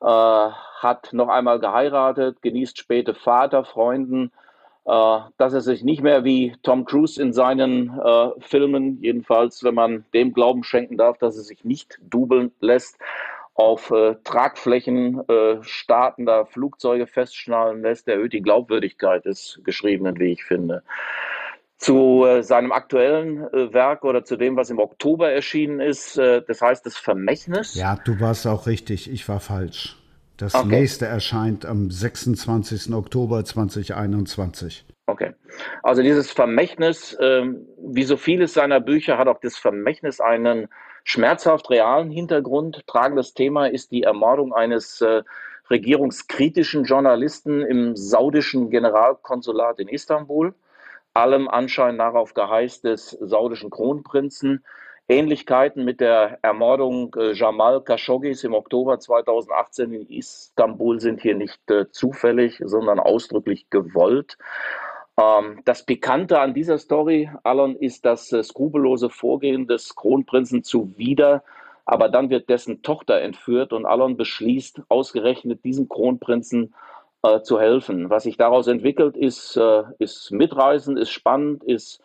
hat 0.00 1.12
noch 1.12 1.28
einmal 1.28 1.58
geheiratet, 1.58 2.40
genießt 2.42 2.78
späte 2.78 3.14
Vaterfreunden. 3.14 4.32
Äh, 4.88 5.20
dass 5.36 5.52
er 5.52 5.60
sich 5.60 5.84
nicht 5.84 6.02
mehr 6.02 6.24
wie 6.24 6.54
Tom 6.62 6.86
Cruise 6.86 7.20
in 7.20 7.34
seinen 7.34 8.00
äh, 8.00 8.30
Filmen, 8.38 9.02
jedenfalls 9.02 9.62
wenn 9.62 9.74
man 9.74 10.06
dem 10.14 10.32
Glauben 10.32 10.64
schenken 10.64 10.96
darf, 10.96 11.18
dass 11.18 11.36
er 11.36 11.42
sich 11.42 11.62
nicht 11.62 11.98
dubeln 12.00 12.52
lässt, 12.60 12.98
auf 13.52 13.90
äh, 13.90 14.14
Tragflächen 14.24 15.28
äh, 15.28 15.58
startender 15.60 16.46
Flugzeuge 16.46 17.06
festschnallen 17.06 17.82
lässt, 17.82 18.08
erhöht 18.08 18.32
die 18.32 18.40
Glaubwürdigkeit 18.40 19.26
des 19.26 19.60
Geschriebenen, 19.62 20.18
wie 20.18 20.32
ich 20.32 20.44
finde. 20.44 20.82
Zu 21.78 22.24
äh, 22.26 22.42
seinem 22.42 22.72
aktuellen 22.72 23.42
äh, 23.52 23.72
Werk 23.72 24.04
oder 24.04 24.24
zu 24.24 24.36
dem, 24.36 24.56
was 24.56 24.68
im 24.70 24.78
Oktober 24.78 25.30
erschienen 25.30 25.80
ist, 25.80 26.18
das 26.18 26.60
heißt 26.60 26.84
das 26.84 26.96
Vermächtnis. 26.96 27.74
Ja, 27.74 27.98
du 28.04 28.20
warst 28.20 28.46
auch 28.46 28.66
richtig, 28.66 29.10
ich 29.10 29.28
war 29.28 29.40
falsch. 29.40 29.96
Das 30.36 30.54
okay. 30.54 30.68
nächste 30.68 31.06
erscheint 31.06 31.66
am 31.66 31.90
26. 31.90 32.94
Oktober 32.94 33.44
2021. 33.44 34.84
Okay. 35.06 35.34
Also 35.82 36.02
dieses 36.02 36.30
Vermächtnis, 36.30 37.16
ähm, 37.20 37.66
wie 37.78 38.04
so 38.04 38.16
vieles 38.16 38.54
seiner 38.54 38.78
Bücher, 38.78 39.18
hat 39.18 39.26
auch 39.26 39.40
das 39.40 39.56
Vermächtnis 39.56 40.20
einen 40.20 40.68
schmerzhaft 41.02 41.70
realen 41.70 42.10
Hintergrund. 42.10 42.86
Tragendes 42.86 43.34
Thema 43.34 43.66
ist 43.66 43.90
die 43.90 44.02
Ermordung 44.02 44.52
eines 44.52 45.00
äh, 45.00 45.22
regierungskritischen 45.70 46.84
Journalisten 46.84 47.62
im 47.62 47.96
saudischen 47.96 48.70
Generalkonsulat 48.70 49.80
in 49.80 49.88
Istanbul. 49.88 50.54
Allem 51.14 51.48
Anschein 51.48 51.96
nach 51.96 52.14
auf 52.14 52.34
Geheiß 52.34 52.80
des 52.82 53.10
saudischen 53.10 53.70
Kronprinzen. 53.70 54.64
Ähnlichkeiten 55.08 55.84
mit 55.84 56.00
der 56.00 56.38
Ermordung 56.42 57.14
äh, 57.16 57.32
Jamal 57.32 57.82
Khashoggis 57.82 58.44
im 58.44 58.52
Oktober 58.52 59.00
2018 59.00 59.92
in 59.92 60.06
Istanbul 60.06 61.00
sind 61.00 61.22
hier 61.22 61.34
nicht 61.34 61.58
äh, 61.70 61.90
zufällig, 61.90 62.60
sondern 62.62 63.00
ausdrücklich 63.00 63.70
gewollt. 63.70 64.36
Ähm, 65.18 65.62
das 65.64 65.84
Pikante 65.84 66.38
an 66.40 66.52
dieser 66.52 66.76
Story, 66.76 67.30
Alon, 67.42 67.74
ist 67.76 68.04
das 68.04 68.30
äh, 68.32 68.42
skrupellose 68.42 69.08
Vorgehen 69.08 69.66
des 69.66 69.96
Kronprinzen 69.96 70.62
zuwider, 70.62 71.42
aber 71.86 72.10
dann 72.10 72.28
wird 72.28 72.50
dessen 72.50 72.82
Tochter 72.82 73.22
entführt 73.22 73.72
und 73.72 73.86
Alon 73.86 74.18
beschließt, 74.18 74.82
ausgerechnet 74.90 75.64
diesem 75.64 75.88
Kronprinzen 75.88 76.74
äh, 77.22 77.40
zu 77.40 77.60
helfen. 77.60 78.10
Was 78.10 78.24
sich 78.24 78.36
daraus 78.36 78.66
entwickelt, 78.66 79.16
ist, 79.16 79.56
äh, 79.56 79.82
ist 79.98 80.30
mitreißend, 80.30 80.98
ist 80.98 81.10
spannend, 81.10 81.64
ist 81.64 82.02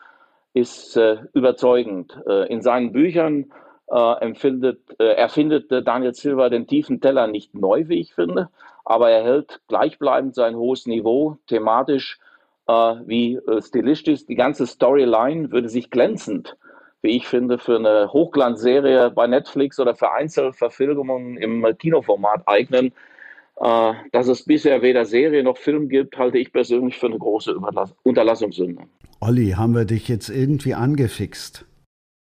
ist 0.54 0.96
äh, 0.98 1.18
überzeugend. 1.34 2.20
Äh, 2.28 2.52
in 2.52 2.62
seinen 2.62 2.92
Büchern 2.92 3.52
äh, 3.92 4.30
äh, 4.30 5.04
erfindet 5.16 5.72
Daniel 5.86 6.14
Silva 6.14 6.50
den 6.50 6.68
tiefen 6.68 7.02
Teller 7.02 7.28
nicht 7.28 7.54
neu, 7.54 7.88
wie 7.88 8.00
ich 8.00 8.14
finde, 8.14 8.50
aber 8.86 9.10
er 9.10 9.24
hält 9.24 9.62
gleichbleibend 9.68 10.36
sein 10.36 10.56
hohes 10.56 10.86
Niveau, 10.86 11.38
thematisch 11.48 12.20
wie 12.66 13.42
stilistisch. 13.60 14.26
Die 14.26 14.36
ganze 14.36 14.66
Storyline 14.66 15.52
würde 15.52 15.68
sich 15.68 15.90
glänzend, 15.90 16.56
wie 17.02 17.18
ich 17.18 17.28
finde, 17.28 17.58
für 17.58 17.76
eine 17.76 18.14
Hochglanzserie 18.14 19.12
bei 19.12 19.28
Netflix 19.28 19.82
oder 19.82 19.96
für 19.96 20.14
Einzelverfilmungen 20.14 21.36
im 21.36 21.68
Kinoformat 21.78 22.44
eignen. 22.46 22.94
Dass 23.56 24.28
es 24.28 24.46
bisher 24.46 24.82
weder 24.82 25.06
Serie 25.06 25.44
noch 25.44 25.58
Film 25.58 25.88
gibt, 25.88 26.18
halte 26.18 26.38
ich 26.38 26.52
persönlich 26.52 26.98
für 26.98 27.06
eine 27.06 27.20
große 27.20 27.56
Unterlassungssünde. 28.04 28.84
Olli, 29.22 29.52
haben 29.52 29.74
wir 29.74 29.86
dich 29.86 30.08
jetzt 30.10 30.30
irgendwie 30.30 30.74
angefixt? 30.74 31.66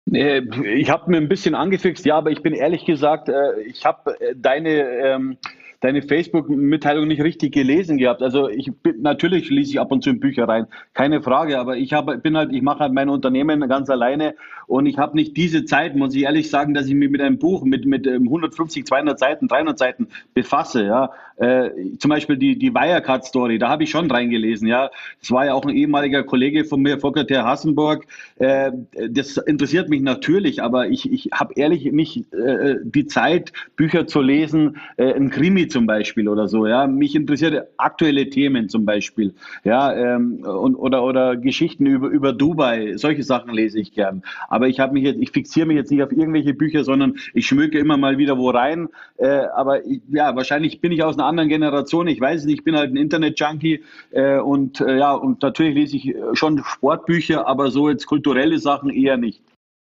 Ich 0.06 0.90
habe 0.90 1.10
mir 1.10 1.18
ein 1.18 1.28
bisschen 1.28 1.54
angefixt, 1.54 2.04
ja, 2.04 2.16
aber 2.16 2.30
ich 2.30 2.42
bin 2.42 2.52
ehrlich 2.52 2.84
gesagt, 2.84 3.28
äh, 3.28 3.60
ich 3.62 3.84
habe 3.86 4.20
äh, 4.20 4.34
deine 4.36 4.80
ähm, 5.04 5.38
deine 5.80 6.02
Facebook-Mitteilung 6.02 7.08
nicht 7.08 7.22
richtig 7.22 7.52
gelesen 7.52 7.96
gehabt. 7.96 8.22
Also 8.22 8.48
ich 8.48 8.70
bin, 8.82 9.00
natürlich 9.00 9.48
lese 9.48 9.72
ich 9.72 9.80
ab 9.80 9.90
und 9.90 10.04
zu 10.04 10.10
in 10.10 10.20
Bücher 10.20 10.46
rein, 10.46 10.66
keine 10.92 11.22
Frage, 11.22 11.58
aber 11.58 11.76
ich 11.76 11.92
habe, 11.92 12.18
bin 12.18 12.36
halt, 12.36 12.52
ich 12.52 12.62
mache 12.62 12.80
halt 12.80 12.92
mein 12.92 13.08
Unternehmen 13.08 13.66
ganz 13.68 13.88
alleine 13.88 14.34
und 14.70 14.86
ich 14.86 14.98
habe 14.98 15.16
nicht 15.16 15.36
diese 15.36 15.64
Zeit, 15.64 15.96
muss 15.96 16.14
ich 16.14 16.22
ehrlich 16.22 16.48
sagen, 16.48 16.74
dass 16.74 16.86
ich 16.86 16.94
mich 16.94 17.10
mit 17.10 17.20
einem 17.20 17.38
Buch 17.38 17.64
mit, 17.64 17.86
mit 17.86 18.06
150, 18.06 18.80
ähm, 18.80 18.86
200 18.86 19.18
Seiten, 19.18 19.48
300 19.48 19.76
Seiten 19.76 20.08
befasse, 20.32 20.84
ja. 20.84 21.10
Äh, 21.38 21.70
zum 21.98 22.10
Beispiel 22.10 22.36
die, 22.36 22.56
die 22.56 22.72
Wirecard-Story, 22.72 23.58
da 23.58 23.68
habe 23.68 23.82
ich 23.82 23.90
schon 23.90 24.10
reingelesen, 24.10 24.68
ja. 24.68 24.90
Das 25.20 25.32
war 25.32 25.46
ja 25.46 25.54
auch 25.54 25.64
ein 25.64 25.74
ehemaliger 25.74 26.22
Kollege 26.22 26.64
von 26.64 26.82
mir, 26.82 27.00
Volker 27.00 27.26
Hassenburg. 27.44 28.06
Äh, 28.38 28.70
das 29.08 29.38
interessiert 29.38 29.88
mich 29.88 30.02
natürlich, 30.02 30.62
aber 30.62 30.88
ich, 30.88 31.10
ich 31.10 31.30
habe 31.32 31.54
ehrlich 31.56 31.90
nicht 31.90 32.32
äh, 32.32 32.76
die 32.82 33.06
Zeit, 33.06 33.52
Bücher 33.74 34.06
zu 34.06 34.20
lesen, 34.20 34.76
äh, 34.98 35.12
ein 35.14 35.30
Krimi 35.30 35.66
zum 35.66 35.86
Beispiel 35.86 36.28
oder 36.28 36.46
so. 36.46 36.68
Ja, 36.68 36.86
mich 36.86 37.16
interessiert 37.16 37.66
aktuelle 37.76 38.30
Themen 38.30 38.68
zum 38.68 38.84
Beispiel. 38.84 39.34
Ja, 39.64 39.92
ähm, 39.92 40.44
und, 40.44 40.76
oder 40.76 41.02
oder 41.02 41.36
Geschichten 41.36 41.86
über 41.86 42.08
über 42.08 42.32
Dubai. 42.32 42.96
Solche 42.96 43.24
Sachen 43.24 43.52
lese 43.52 43.80
ich 43.80 43.92
gern. 43.94 44.22
Aber 44.48 44.59
Aber 44.60 44.68
ich 44.68 44.78
habe 44.78 44.92
mich 44.92 45.04
jetzt, 45.04 45.18
ich 45.18 45.30
fixiere 45.30 45.66
mich 45.66 45.76
jetzt 45.76 45.90
nicht 45.90 46.02
auf 46.02 46.12
irgendwelche 46.12 46.52
Bücher, 46.52 46.84
sondern 46.84 47.14
ich 47.32 47.46
schmöke 47.46 47.78
immer 47.78 47.96
mal 47.96 48.18
wieder 48.18 48.36
wo 48.36 48.50
rein. 48.50 48.90
Äh, 49.16 49.46
aber 49.56 49.86
ich, 49.86 50.02
ja, 50.10 50.36
wahrscheinlich 50.36 50.82
bin 50.82 50.92
ich 50.92 51.02
aus 51.02 51.16
einer 51.16 51.24
anderen 51.24 51.48
Generation. 51.48 52.06
Ich 52.08 52.20
weiß 52.20 52.40
es 52.40 52.44
nicht. 52.44 52.58
Ich 52.58 52.64
bin 52.64 52.76
halt 52.76 52.92
ein 52.92 52.98
Internet-Junkie 52.98 53.82
äh, 54.10 54.38
und 54.38 54.82
äh, 54.82 54.98
ja, 54.98 55.14
und 55.14 55.40
natürlich 55.40 55.74
lese 55.74 55.96
ich 55.96 56.14
schon 56.34 56.62
Sportbücher, 56.62 57.46
aber 57.46 57.70
so 57.70 57.88
jetzt 57.88 58.04
kulturelle 58.04 58.58
Sachen 58.58 58.90
eher 58.90 59.16
nicht. 59.16 59.42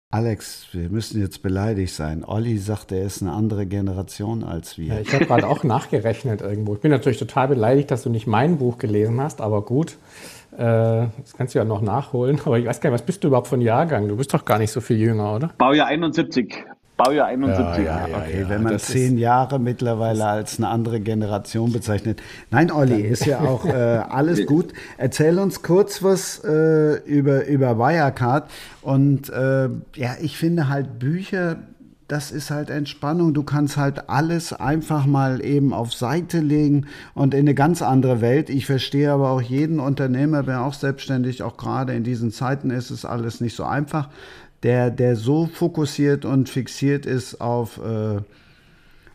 Alex, 0.09 0.67
wir 0.73 0.89
müssen 0.89 1.21
jetzt 1.21 1.41
beleidigt 1.41 1.93
sein. 1.93 2.25
Olli 2.25 2.57
sagt, 2.57 2.91
er 2.91 3.03
ist 3.03 3.21
eine 3.21 3.31
andere 3.31 3.65
Generation 3.65 4.43
als 4.43 4.77
wir. 4.77 4.95
Ja, 4.95 4.99
ich 4.99 5.13
habe 5.13 5.25
gerade 5.25 5.47
auch 5.47 5.63
nachgerechnet 5.63 6.41
irgendwo. 6.41 6.75
Ich 6.75 6.81
bin 6.81 6.91
natürlich 6.91 7.19
total 7.19 7.47
beleidigt, 7.47 7.89
dass 7.89 8.03
du 8.03 8.09
nicht 8.09 8.27
mein 8.27 8.57
Buch 8.57 8.77
gelesen 8.77 9.21
hast, 9.21 9.39
aber 9.39 9.63
gut. 9.63 9.97
Äh, 10.57 11.07
das 11.21 11.33
kannst 11.37 11.53
du 11.53 11.59
ja 11.59 11.65
noch 11.65 11.81
nachholen. 11.81 12.39
Aber 12.45 12.57
ich 12.57 12.65
weiß 12.65 12.81
gar 12.81 12.89
nicht, 12.89 12.99
was 12.99 13.05
bist 13.05 13.23
du 13.23 13.27
überhaupt 13.27 13.47
von 13.47 13.61
Jahrgang? 13.61 14.07
Du 14.07 14.17
bist 14.17 14.33
doch 14.33 14.43
gar 14.43 14.57
nicht 14.57 14.71
so 14.71 14.81
viel 14.81 14.97
jünger, 14.97 15.35
oder? 15.35 15.51
Baujahr 15.57 15.87
71. 15.87 16.65
Baujahr 16.97 17.27
71. 17.27 17.85
Ja, 17.85 18.07
ja, 18.07 18.17
okay, 18.17 18.41
ja, 18.41 18.49
wenn 18.49 18.63
man 18.63 18.79
zehn 18.79 19.19
Jahre 19.19 19.59
mittlerweile 19.59 20.25
als 20.25 20.57
eine 20.57 20.67
andere 20.69 20.99
Generation 20.99 21.71
bezeichnet. 21.71 22.23
Nein, 22.49 22.71
Olli, 22.71 23.01
ist 23.01 23.27
ja 23.27 23.39
auch 23.41 23.65
äh, 23.65 23.71
alles 24.09 24.47
gut. 24.47 24.73
Erzähl 24.97 25.37
uns 25.37 25.61
kurz 25.61 26.01
was 26.01 26.43
äh, 26.43 26.95
über, 27.03 27.45
über 27.45 27.77
Wirecard. 27.77 28.49
Und 28.81 29.29
äh, 29.29 29.69
ja, 29.95 30.15
ich 30.19 30.37
finde 30.37 30.69
halt 30.69 30.97
Bücher, 30.97 31.57
das 32.07 32.31
ist 32.31 32.51
halt 32.51 32.69
Entspannung. 32.69 33.33
Du 33.33 33.43
kannst 33.43 33.77
halt 33.77 34.09
alles 34.09 34.53
einfach 34.53 35.05
mal 35.05 35.43
eben 35.43 35.73
auf 35.73 35.93
Seite 35.93 36.39
legen 36.39 36.85
und 37.13 37.33
in 37.33 37.41
eine 37.41 37.53
ganz 37.53 37.81
andere 37.81 38.21
Welt. 38.21 38.49
Ich 38.49 38.65
verstehe 38.65 39.11
aber 39.11 39.31
auch 39.31 39.41
jeden 39.41 39.79
Unternehmer, 39.79 40.43
bin 40.43 40.55
auch 40.55 40.73
selbstständig, 40.73 41.43
auch 41.43 41.57
gerade 41.57 41.93
in 41.93 42.03
diesen 42.03 42.31
Zeiten 42.31 42.69
ist 42.69 42.91
es 42.91 43.03
alles 43.03 43.41
nicht 43.41 43.55
so 43.55 43.63
einfach 43.63 44.09
der, 44.63 44.89
der 44.89 45.15
so 45.15 45.47
fokussiert 45.47 46.25
und 46.25 46.49
fixiert 46.49 47.05
ist 47.05 47.41
auf, 47.41 47.79
äh, 47.79 48.21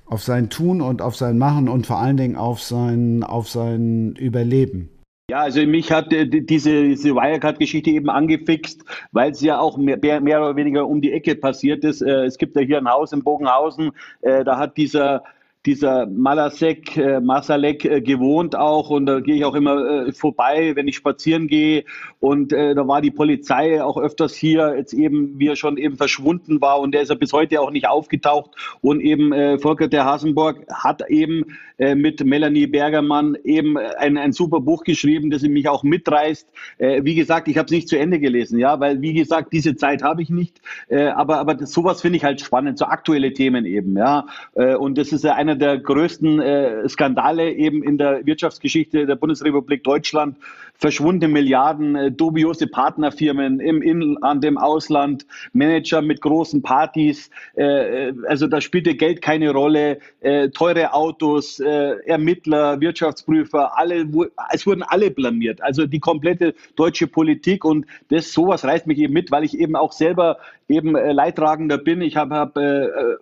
auf 0.07 0.23
sein 0.23 0.51
Tun 0.51 0.81
und 0.81 1.03
auf 1.03 1.17
sein 1.17 1.39
Machen 1.39 1.69
und 1.69 1.87
vor 1.87 1.99
allen 1.99 2.17
Dingen 2.17 2.37
auf 2.37 2.63
sein, 2.63 3.23
auf 3.23 3.49
sein 3.49 4.15
Überleben. 4.17 4.89
Ja, 5.33 5.39
also 5.39 5.65
mich 5.65 5.91
hat 5.91 6.13
äh, 6.13 6.27
diese, 6.27 6.83
diese 6.83 7.15
Wirecard-Geschichte 7.15 7.89
eben 7.89 8.11
angefixt, 8.11 8.85
weil 9.13 9.31
es 9.31 9.41
ja 9.41 9.59
auch 9.59 9.79
mehr, 9.79 9.97
mehr, 10.21 10.43
oder 10.43 10.57
weniger 10.57 10.87
um 10.87 11.01
die 11.01 11.11
Ecke 11.11 11.37
passiert 11.37 11.85
ist. 11.85 12.03
Äh, 12.03 12.27
es 12.27 12.37
gibt 12.37 12.55
ja 12.55 12.61
hier 12.61 12.77
ein 12.77 12.87
Haus 12.87 13.13
in 13.13 13.25
Bogenhausen, 13.25 13.93
äh, 14.21 14.45
da 14.45 14.59
hat 14.59 14.77
dieser 14.77 15.25
dieser 15.65 16.07
Malasek, 16.07 16.97
äh, 16.97 17.21
Masalek 17.21 17.85
äh, 17.85 18.01
gewohnt 18.01 18.57
auch 18.57 18.91
und 18.91 19.07
da 19.07 19.21
gehe 19.21 19.37
ich 19.37 19.45
auch 19.45 19.55
immer 19.55 20.07
äh, 20.09 20.13
vorbei, 20.13 20.73
wenn 20.75 20.89
ich 20.89 20.97
spazieren 20.97 21.47
gehe. 21.47 21.85
Und 22.19 22.53
äh, 22.53 22.75
da 22.75 22.87
war 22.89 23.01
die 23.01 23.13
Polizei 23.13 23.83
auch 23.83 23.97
öfters 23.97 24.35
hier, 24.35 24.75
jetzt 24.77 24.93
eben, 24.93 25.39
wie 25.39 25.49
er 25.49 25.57
schon 25.57 25.77
eben 25.77 25.97
verschwunden 25.97 26.61
war 26.61 26.81
und 26.81 26.93
der 26.93 27.03
ist 27.03 27.11
ja 27.11 27.15
bis 27.15 27.33
heute 27.33 27.61
auch 27.61 27.71
nicht 27.71 27.89
aufgetaucht. 27.89 28.51
Und 28.81 29.01
eben 29.01 29.33
äh, 29.33 29.59
Volker 29.59 29.87
der 29.87 30.05
Hasenburg 30.05 30.65
hat 30.73 31.09
eben 31.09 31.45
äh, 31.79 31.95
mit 31.95 32.25
Melanie 32.25 32.67
Bergermann 32.67 33.37
eben 33.45 33.77
ein, 33.77 34.17
ein 34.17 34.33
super 34.33 34.61
Buch 34.61 34.85
geschrieben, 34.85 35.31
das 35.31 35.43
mich 35.43 35.69
auch 35.69 35.83
mitreißt. 35.83 36.49
Äh, 36.79 37.05
wie 37.05 37.15
gesagt, 37.15 37.49
ich 37.49 37.59
habe 37.59 37.67
es 37.67 37.73
nicht 37.73 37.89
zu 37.89 37.99
Ende 37.99 38.21
gelesen, 38.21 38.59
ja, 38.59 38.79
weil 38.79 39.01
wie 39.01 39.13
gesagt, 39.13 39.53
diese 39.53 39.75
Zeit 39.75 40.03
habe 40.03 40.23
ich 40.23 40.31
nicht, 40.31 40.61
äh, 40.89 41.07
aber, 41.07 41.39
aber 41.39 41.55
das, 41.55 41.73
sowas 41.73 42.01
finde 42.01 42.19
ich 42.19 42.25
halt 42.25 42.41
spannend, 42.41 42.79
so 42.79 42.85
aktuelle 42.87 43.33
Themen 43.33 43.67
eben, 43.67 43.97
ja, 43.97 44.27
äh, 44.55 44.75
und 44.75 44.99
das 44.99 45.13
ist 45.13 45.25
ja 45.25 45.35
einer 45.35 45.52
einer 45.53 45.59
der 45.59 45.79
größten 45.79 46.41
äh, 46.41 46.89
Skandale 46.89 47.53
eben 47.53 47.83
in 47.83 47.99
der 47.99 48.25
Wirtschaftsgeschichte 48.25 49.07
der 49.07 49.17
Bundesrepublik 49.17 49.85
Deutschland. 49.85 50.37
Verschwundene 50.75 51.33
Milliarden, 51.33 51.95
äh, 51.95 52.11
dubiose 52.11 52.67
Partnerfirmen 52.67 53.61
im 53.61 53.83
Inland, 53.83 54.45
im 54.45 54.59
Ausland, 54.59 55.27
Manager 55.53 56.03
mit 56.03 56.21
großen 56.21 56.63
Partys. 56.63 57.31
Äh, 57.57 58.09
äh 58.09 58.15
also 58.27 58.47
da 58.47 58.61
spielte 58.61 58.95
Geld 58.95 59.23
keine 59.23 59.51
Rolle. 59.51 59.99
Äh, 60.21 60.49
teure 60.49 60.95
Autos, 60.95 61.61
äh, 61.61 61.97
Ermittler, 62.07 62.81
Wirtschaftsprüfer, 62.81 63.79
alle, 63.79 64.07
es 64.53 64.67
wurden 64.67 64.83
alle 64.83 65.11
blamiert. 65.11 65.63
Also 65.63 65.87
die 65.87 66.01
komplette 66.01 66.55
deutsche 66.77 67.07
Politik 67.07 67.65
und 67.65 67.87
das 68.09 68.33
sowas 68.33 68.65
reißt 68.65 68.87
mich 68.87 68.99
eben 68.99 69.13
mit, 69.13 69.31
weil 69.31 69.45
ich 69.45 69.59
eben 69.59 69.77
auch 69.77 69.93
selber 69.93 70.39
eben 70.73 70.97
äh, 70.97 71.13
Leidtragender 71.13 71.79
bin. 71.79 72.01
Ich 72.03 72.17
habe 72.17 72.35
hab, 72.35 72.57
äh, 72.57 72.87
äh, 72.87 73.17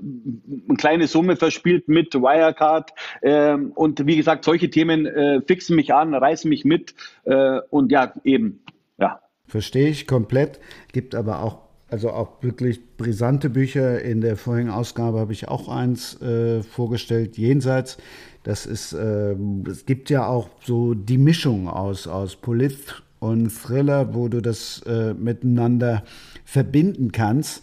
eine 0.69 0.77
kleine 0.77 1.07
Summe 1.07 1.37
verspielt 1.37 1.89
mit 1.89 2.15
Wirecard. 2.15 2.91
Äh, 3.21 3.55
und 3.55 4.07
wie 4.07 4.17
gesagt, 4.17 4.45
solche 4.45 4.71
Themen 4.71 5.07
äh, 5.07 5.41
fixen 5.47 5.77
mich 5.77 5.93
an, 5.93 6.15
reißen 6.15 6.49
mich 6.49 6.65
mit. 6.65 6.95
Äh, 7.25 7.61
und 7.71 7.93
ja, 7.93 8.15
eben, 8.25 8.61
ja. 8.99 9.21
Verstehe 9.47 9.89
ich 9.89 10.07
komplett. 10.07 10.61
Gibt 10.93 11.15
aber 11.15 11.43
auch 11.43 11.71
also 11.91 12.11
auch 12.11 12.43
wirklich 12.43 12.97
brisante 12.97 13.51
Bücher. 13.51 14.01
In 14.01 14.21
der 14.21 14.37
vorigen 14.37 14.71
Ausgabe 14.71 15.19
habe 15.19 15.33
ich 15.33 15.49
auch 15.49 15.69
eins 15.69 16.21
äh, 16.23 16.63
vorgestellt, 16.63 17.37
Jenseits. 17.37 17.99
Das 18.43 18.65
ist, 18.65 18.93
äh, 18.93 19.35
es 19.69 19.85
gibt 19.87 20.09
ja 20.09 20.27
auch 20.27 20.49
so 20.65 20.95
die 20.95 21.19
Mischung 21.19 21.69
aus, 21.69 22.07
aus 22.07 22.37
Polit 22.37 23.03
und 23.19 23.51
Thriller, 23.51 24.15
wo 24.15 24.29
du 24.29 24.41
das 24.41 24.83
äh, 24.87 25.15
miteinander 25.15 26.05
verbinden 26.51 27.13
kannst. 27.13 27.63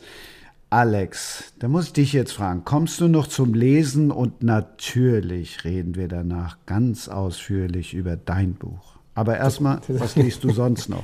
Alex, 0.69 1.54
da 1.60 1.67
muss 1.67 1.88
ich 1.88 1.93
dich 1.93 2.13
jetzt 2.13 2.32
fragen, 2.32 2.63
kommst 2.63 3.02
du 3.02 3.08
noch 3.08 3.28
zum 3.28 3.54
Lesen? 3.54 4.12
Und 4.12 4.43
natürlich 4.43 5.65
reden 5.65 5.95
wir 5.95 6.08
danach 6.08 6.58
ganz 6.65 7.10
ausführlich 7.10 7.93
über 7.93 8.15
dein 8.15 8.54
Buch. 8.54 8.95
Aber 9.13 9.38
erstmal, 9.38 9.82
was 9.88 10.15
liest 10.15 10.43
du 10.43 10.52
sonst 10.52 10.89
noch? 10.89 11.04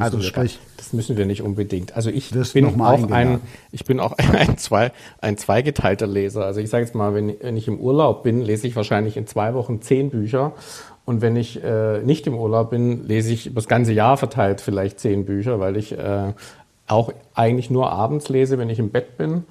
also 0.00 0.20
sprich, 0.20 0.58
das 0.76 0.92
müssen 0.92 1.16
wir 1.16 1.26
nicht 1.26 1.42
unbedingt. 1.42 1.94
Also 1.94 2.10
ich 2.10 2.30
bin 2.52 2.80
auch 2.80 3.08
ein, 3.10 3.40
ich 3.70 3.84
bin 3.84 4.00
auch 4.00 4.12
ein, 4.18 4.58
zwei, 4.58 4.90
ein 5.20 5.36
zweigeteilter 5.36 6.08
Leser. 6.08 6.44
Also 6.44 6.58
ich 6.58 6.70
sage 6.70 6.84
jetzt 6.84 6.94
mal, 6.96 7.14
wenn, 7.14 7.34
wenn 7.40 7.56
ich 7.56 7.68
im 7.68 7.78
Urlaub 7.78 8.24
bin, 8.24 8.42
lese 8.42 8.66
ich 8.66 8.74
wahrscheinlich 8.74 9.16
in 9.16 9.28
zwei 9.28 9.54
Wochen 9.54 9.80
zehn 9.82 10.10
Bücher 10.10 10.54
und 11.04 11.22
wenn 11.22 11.36
ich 11.36 11.62
äh, 11.62 12.00
nicht 12.02 12.26
im 12.26 12.34
Urlaub 12.34 12.70
bin, 12.70 13.06
lese 13.06 13.32
ich 13.32 13.52
das 13.54 13.68
ganze 13.68 13.92
Jahr 13.92 14.16
verteilt 14.16 14.60
vielleicht 14.60 14.98
zehn 14.98 15.24
Bücher, 15.24 15.60
weil 15.60 15.76
ich 15.76 15.92
äh, 15.92 16.32
auch 16.86 17.12
eigentlich 17.34 17.70
nur 17.70 17.90
abends 17.90 18.28
lese, 18.28 18.58
wenn 18.58 18.70
ich 18.70 18.78
im 18.78 18.90
Bett 18.90 19.16
bin. 19.16 19.44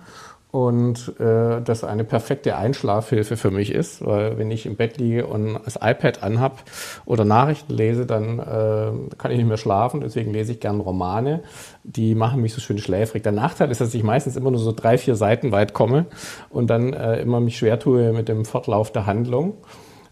Und 0.55 1.19
äh, 1.19 1.61
das 1.61 1.83
eine 1.83 2.05
perfekte 2.05 2.55
Einschlafhilfe 2.55 3.35
für 3.35 3.51
mich 3.51 3.73
ist, 3.73 4.05
weil 4.05 4.37
wenn 4.37 4.51
ich 4.51 4.65
im 4.65 4.77
Bett 4.77 4.97
liege 4.97 5.27
und 5.27 5.59
das 5.65 5.75
iPad 5.75 6.23
anhab 6.23 6.63
oder 7.03 7.25
Nachrichten 7.25 7.73
lese, 7.73 8.05
dann 8.05 8.39
äh, 8.39 9.17
kann 9.17 9.31
ich 9.31 9.37
nicht 9.37 9.49
mehr 9.49 9.57
schlafen. 9.57 9.99
Deswegen 9.99 10.31
lese 10.31 10.53
ich 10.53 10.61
gern 10.61 10.79
Romane. 10.79 11.43
Die 11.83 12.15
machen 12.15 12.41
mich 12.41 12.53
so 12.53 12.61
schön 12.61 12.77
schläfrig. 12.77 13.21
Der 13.21 13.33
Nachteil 13.33 13.69
ist, 13.69 13.81
dass 13.81 13.93
ich 13.93 14.03
meistens 14.03 14.37
immer 14.37 14.49
nur 14.49 14.61
so 14.61 14.71
drei, 14.71 14.97
vier 14.97 15.15
Seiten 15.15 15.51
weit 15.51 15.73
komme 15.73 16.05
und 16.49 16.69
dann 16.69 16.93
äh, 16.93 17.19
immer 17.19 17.41
mich 17.41 17.57
schwer 17.57 17.77
tue 17.77 18.13
mit 18.13 18.29
dem 18.29 18.45
Fortlauf 18.45 18.93
der 18.93 19.05
Handlung. 19.05 19.55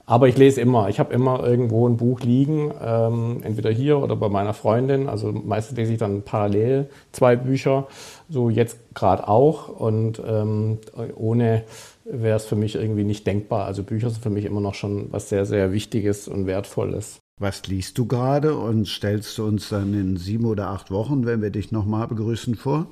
Aber 0.06 0.28
ich 0.28 0.38
lese 0.38 0.60
immer. 0.60 0.90
Ich 0.90 1.00
habe 1.00 1.14
immer 1.14 1.44
irgendwo 1.44 1.88
ein 1.88 1.96
Buch 1.96 2.20
liegen, 2.20 2.74
ähm, 2.82 3.40
entweder 3.44 3.72
hier 3.72 4.00
oder 4.00 4.18
bei 4.18 4.28
meiner 4.28 4.54
Freundin. 4.54 5.08
Also 5.08 5.32
meistens 5.32 5.78
lese 5.78 5.94
ich 5.94 6.00
dann 6.00 6.24
parallel 6.24 6.90
zwei 7.14 7.38
Bücher, 7.38 7.88
so 8.28 8.50
jetzt 8.50 8.94
gerade 8.94 9.28
auch. 9.28 9.70
Und 9.70 10.22
ähm, 10.26 10.80
ohne 11.16 11.64
wäre 12.04 12.36
es 12.36 12.46
für 12.46 12.58
mich 12.58 12.76
irgendwie 12.76 13.06
nicht 13.06 13.26
denkbar. 13.26 13.66
Also 13.66 13.84
Bücher 13.84 14.10
sind 14.10 14.22
für 14.22 14.30
mich 14.30 14.44
immer 14.44 14.62
noch 14.62 14.76
schon 14.76 15.08
was 15.12 15.30
sehr, 15.30 15.46
sehr 15.46 15.72
Wichtiges 15.72 16.28
und 16.28 16.48
Wertvolles. 16.48 17.20
Was 17.40 17.66
liest 17.68 17.98
du 17.98 18.06
gerade 18.06 18.56
und 18.56 18.88
stellst 18.88 19.38
du 19.38 19.46
uns 19.46 19.70
dann 19.70 19.94
in 19.94 20.18
sieben 20.18 20.46
oder 20.46 20.68
acht 20.68 20.92
Wochen, 20.92 21.26
wenn 21.26 21.42
wir 21.42 21.50
dich 21.50 21.72
nochmal 21.72 22.08
begrüßen, 22.08 22.56
vor? 22.56 22.88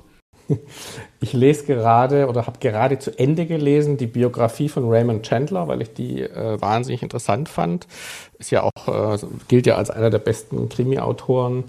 Ich 1.20 1.32
lese 1.34 1.66
gerade 1.66 2.26
oder 2.26 2.48
habe 2.48 2.58
gerade 2.58 2.98
zu 2.98 3.16
Ende 3.16 3.46
gelesen 3.46 3.96
die 3.96 4.08
Biografie 4.08 4.68
von 4.68 4.88
Raymond 4.88 5.24
Chandler, 5.24 5.68
weil 5.68 5.80
ich 5.80 5.94
die 5.94 6.20
äh, 6.20 6.60
wahnsinnig 6.60 7.00
interessant 7.04 7.48
fand. 7.48 7.86
Ist 8.40 8.50
ja 8.50 8.64
auch, 8.64 9.14
äh, 9.14 9.18
gilt 9.46 9.68
ja 9.68 9.76
als 9.76 9.90
einer 9.90 10.10
der 10.10 10.18
besten 10.18 10.68
Krimi-Autoren 10.68 11.62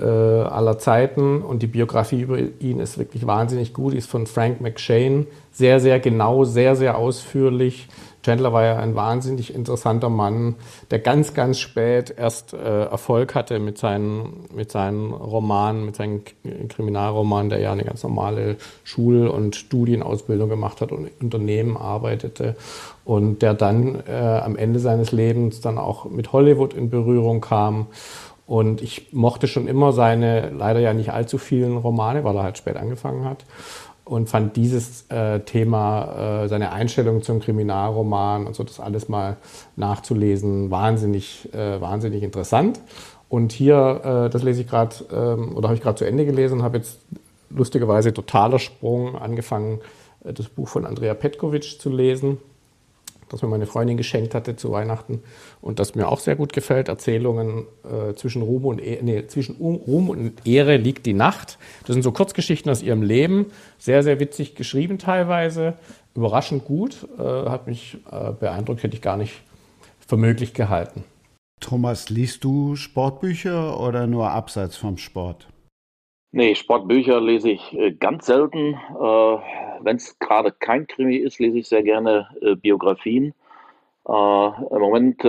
aller 0.00 0.78
Zeiten 0.78 1.42
und 1.42 1.62
die 1.62 1.66
Biografie 1.66 2.22
über 2.22 2.38
ihn 2.38 2.80
ist 2.80 2.98
wirklich 2.98 3.26
wahnsinnig 3.26 3.74
gut. 3.74 3.92
Die 3.92 3.98
ist 3.98 4.08
von 4.08 4.26
Frank 4.26 4.60
McShane. 4.60 5.26
Sehr, 5.52 5.80
sehr 5.80 6.00
genau, 6.00 6.44
sehr, 6.44 6.76
sehr 6.76 6.96
ausführlich 6.96 7.88
Chandler 8.22 8.52
war 8.52 8.64
ja 8.64 8.76
ein 8.78 8.94
wahnsinnig 8.94 9.52
interessanter 9.54 10.08
Mann, 10.08 10.54
der 10.90 11.00
ganz, 11.00 11.34
ganz 11.34 11.58
spät 11.58 12.14
erst 12.16 12.54
äh, 12.54 12.84
Erfolg 12.84 13.34
hatte 13.34 13.58
mit 13.58 13.78
seinen, 13.78 14.46
mit 14.54 14.70
seinen 14.70 15.12
Romanen, 15.12 15.84
mit 15.84 15.96
seinen 15.96 16.22
Kriminalromanen, 16.68 17.50
der 17.50 17.58
ja 17.58 17.72
eine 17.72 17.84
ganz 17.84 18.02
normale 18.04 18.56
Schul- 18.84 19.26
und 19.26 19.56
Studienausbildung 19.56 20.48
gemacht 20.48 20.80
hat 20.80 20.92
und 20.92 21.10
Unternehmen 21.20 21.76
arbeitete 21.76 22.56
und 23.04 23.42
der 23.42 23.54
dann 23.54 24.02
äh, 24.06 24.12
am 24.12 24.56
Ende 24.56 24.78
seines 24.78 25.10
Lebens 25.10 25.60
dann 25.60 25.78
auch 25.78 26.04
mit 26.08 26.32
Hollywood 26.32 26.74
in 26.74 26.90
Berührung 26.90 27.40
kam. 27.40 27.88
Und 28.46 28.82
ich 28.82 29.12
mochte 29.12 29.46
schon 29.46 29.68
immer 29.68 29.92
seine 29.92 30.50
leider 30.50 30.80
ja 30.80 30.92
nicht 30.94 31.12
allzu 31.12 31.38
vielen 31.38 31.76
Romane, 31.76 32.24
weil 32.24 32.36
er 32.36 32.42
halt 32.42 32.58
spät 32.58 32.76
angefangen 32.76 33.24
hat 33.24 33.44
und 34.04 34.28
fand 34.28 34.56
dieses 34.56 35.06
äh, 35.10 35.40
Thema, 35.40 36.42
äh, 36.44 36.48
seine 36.48 36.72
Einstellung 36.72 37.22
zum 37.22 37.40
Kriminalroman 37.40 38.46
und 38.46 38.54
so 38.54 38.64
das 38.64 38.80
alles 38.80 39.08
mal 39.08 39.36
nachzulesen, 39.76 40.70
wahnsinnig, 40.70 41.48
äh, 41.54 41.80
wahnsinnig 41.80 42.22
interessant. 42.22 42.80
Und 43.28 43.52
hier, 43.52 44.00
äh, 44.04 44.30
das 44.30 44.42
lese 44.42 44.62
ich 44.62 44.68
gerade, 44.68 44.96
ähm, 45.12 45.56
oder 45.56 45.68
habe 45.68 45.76
ich 45.76 45.82
gerade 45.82 45.96
zu 45.96 46.04
Ende 46.04 46.26
gelesen, 46.26 46.62
habe 46.62 46.78
jetzt 46.78 46.98
lustigerweise 47.48 48.12
totaler 48.12 48.58
Sprung, 48.58 49.16
angefangen, 49.16 49.80
äh, 50.24 50.32
das 50.32 50.48
Buch 50.48 50.68
von 50.68 50.84
Andrea 50.84 51.14
Petkovic 51.14 51.80
zu 51.80 51.88
lesen, 51.88 52.38
das 53.32 53.42
mir 53.42 53.48
meine 53.48 53.66
Freundin 53.66 53.96
geschenkt 53.96 54.34
hatte 54.34 54.56
zu 54.56 54.70
Weihnachten 54.70 55.22
und 55.60 55.78
das 55.78 55.94
mir 55.94 56.08
auch 56.08 56.20
sehr 56.20 56.36
gut 56.36 56.52
gefällt. 56.52 56.88
Erzählungen 56.88 57.66
äh, 57.84 58.14
zwischen, 58.14 58.42
Ruhm 58.42 58.66
und 58.66 58.80
e 58.80 59.00
nee, 59.02 59.26
zwischen 59.26 59.56
Ruhm 59.56 60.10
und 60.10 60.46
Ehre 60.46 60.76
liegt 60.76 61.06
die 61.06 61.14
Nacht. 61.14 61.58
Das 61.86 61.94
sind 61.94 62.02
so 62.02 62.12
Kurzgeschichten 62.12 62.70
aus 62.70 62.82
ihrem 62.82 63.02
Leben, 63.02 63.46
sehr, 63.78 64.02
sehr 64.02 64.20
witzig 64.20 64.54
geschrieben 64.54 64.98
teilweise, 64.98 65.74
überraschend 66.14 66.64
gut, 66.64 67.08
äh, 67.18 67.22
hat 67.22 67.66
mich 67.66 67.98
äh, 68.10 68.32
beeindruckt, 68.32 68.82
hätte 68.82 68.94
ich 68.94 69.02
gar 69.02 69.16
nicht 69.16 69.42
für 70.06 70.16
möglich 70.16 70.52
gehalten. 70.54 71.04
Thomas, 71.60 72.10
liest 72.10 72.44
du 72.44 72.76
Sportbücher 72.76 73.80
oder 73.80 74.06
nur 74.06 74.30
abseits 74.30 74.76
vom 74.76 74.98
Sport? 74.98 75.48
Nee, 76.34 76.54
Sportbücher 76.54 77.20
lese 77.20 77.50
ich 77.50 77.74
äh, 77.74 77.92
ganz 77.92 78.24
selten. 78.24 78.72
Äh, 78.72 79.38
Wenn 79.80 79.96
es 79.96 80.18
gerade 80.18 80.50
kein 80.50 80.86
Krimi 80.86 81.16
ist, 81.16 81.38
lese 81.38 81.58
ich 81.58 81.68
sehr 81.68 81.82
gerne 81.82 82.28
äh, 82.40 82.54
Biografien. 82.54 83.34
Im 84.04 84.80
Moment 84.80 85.24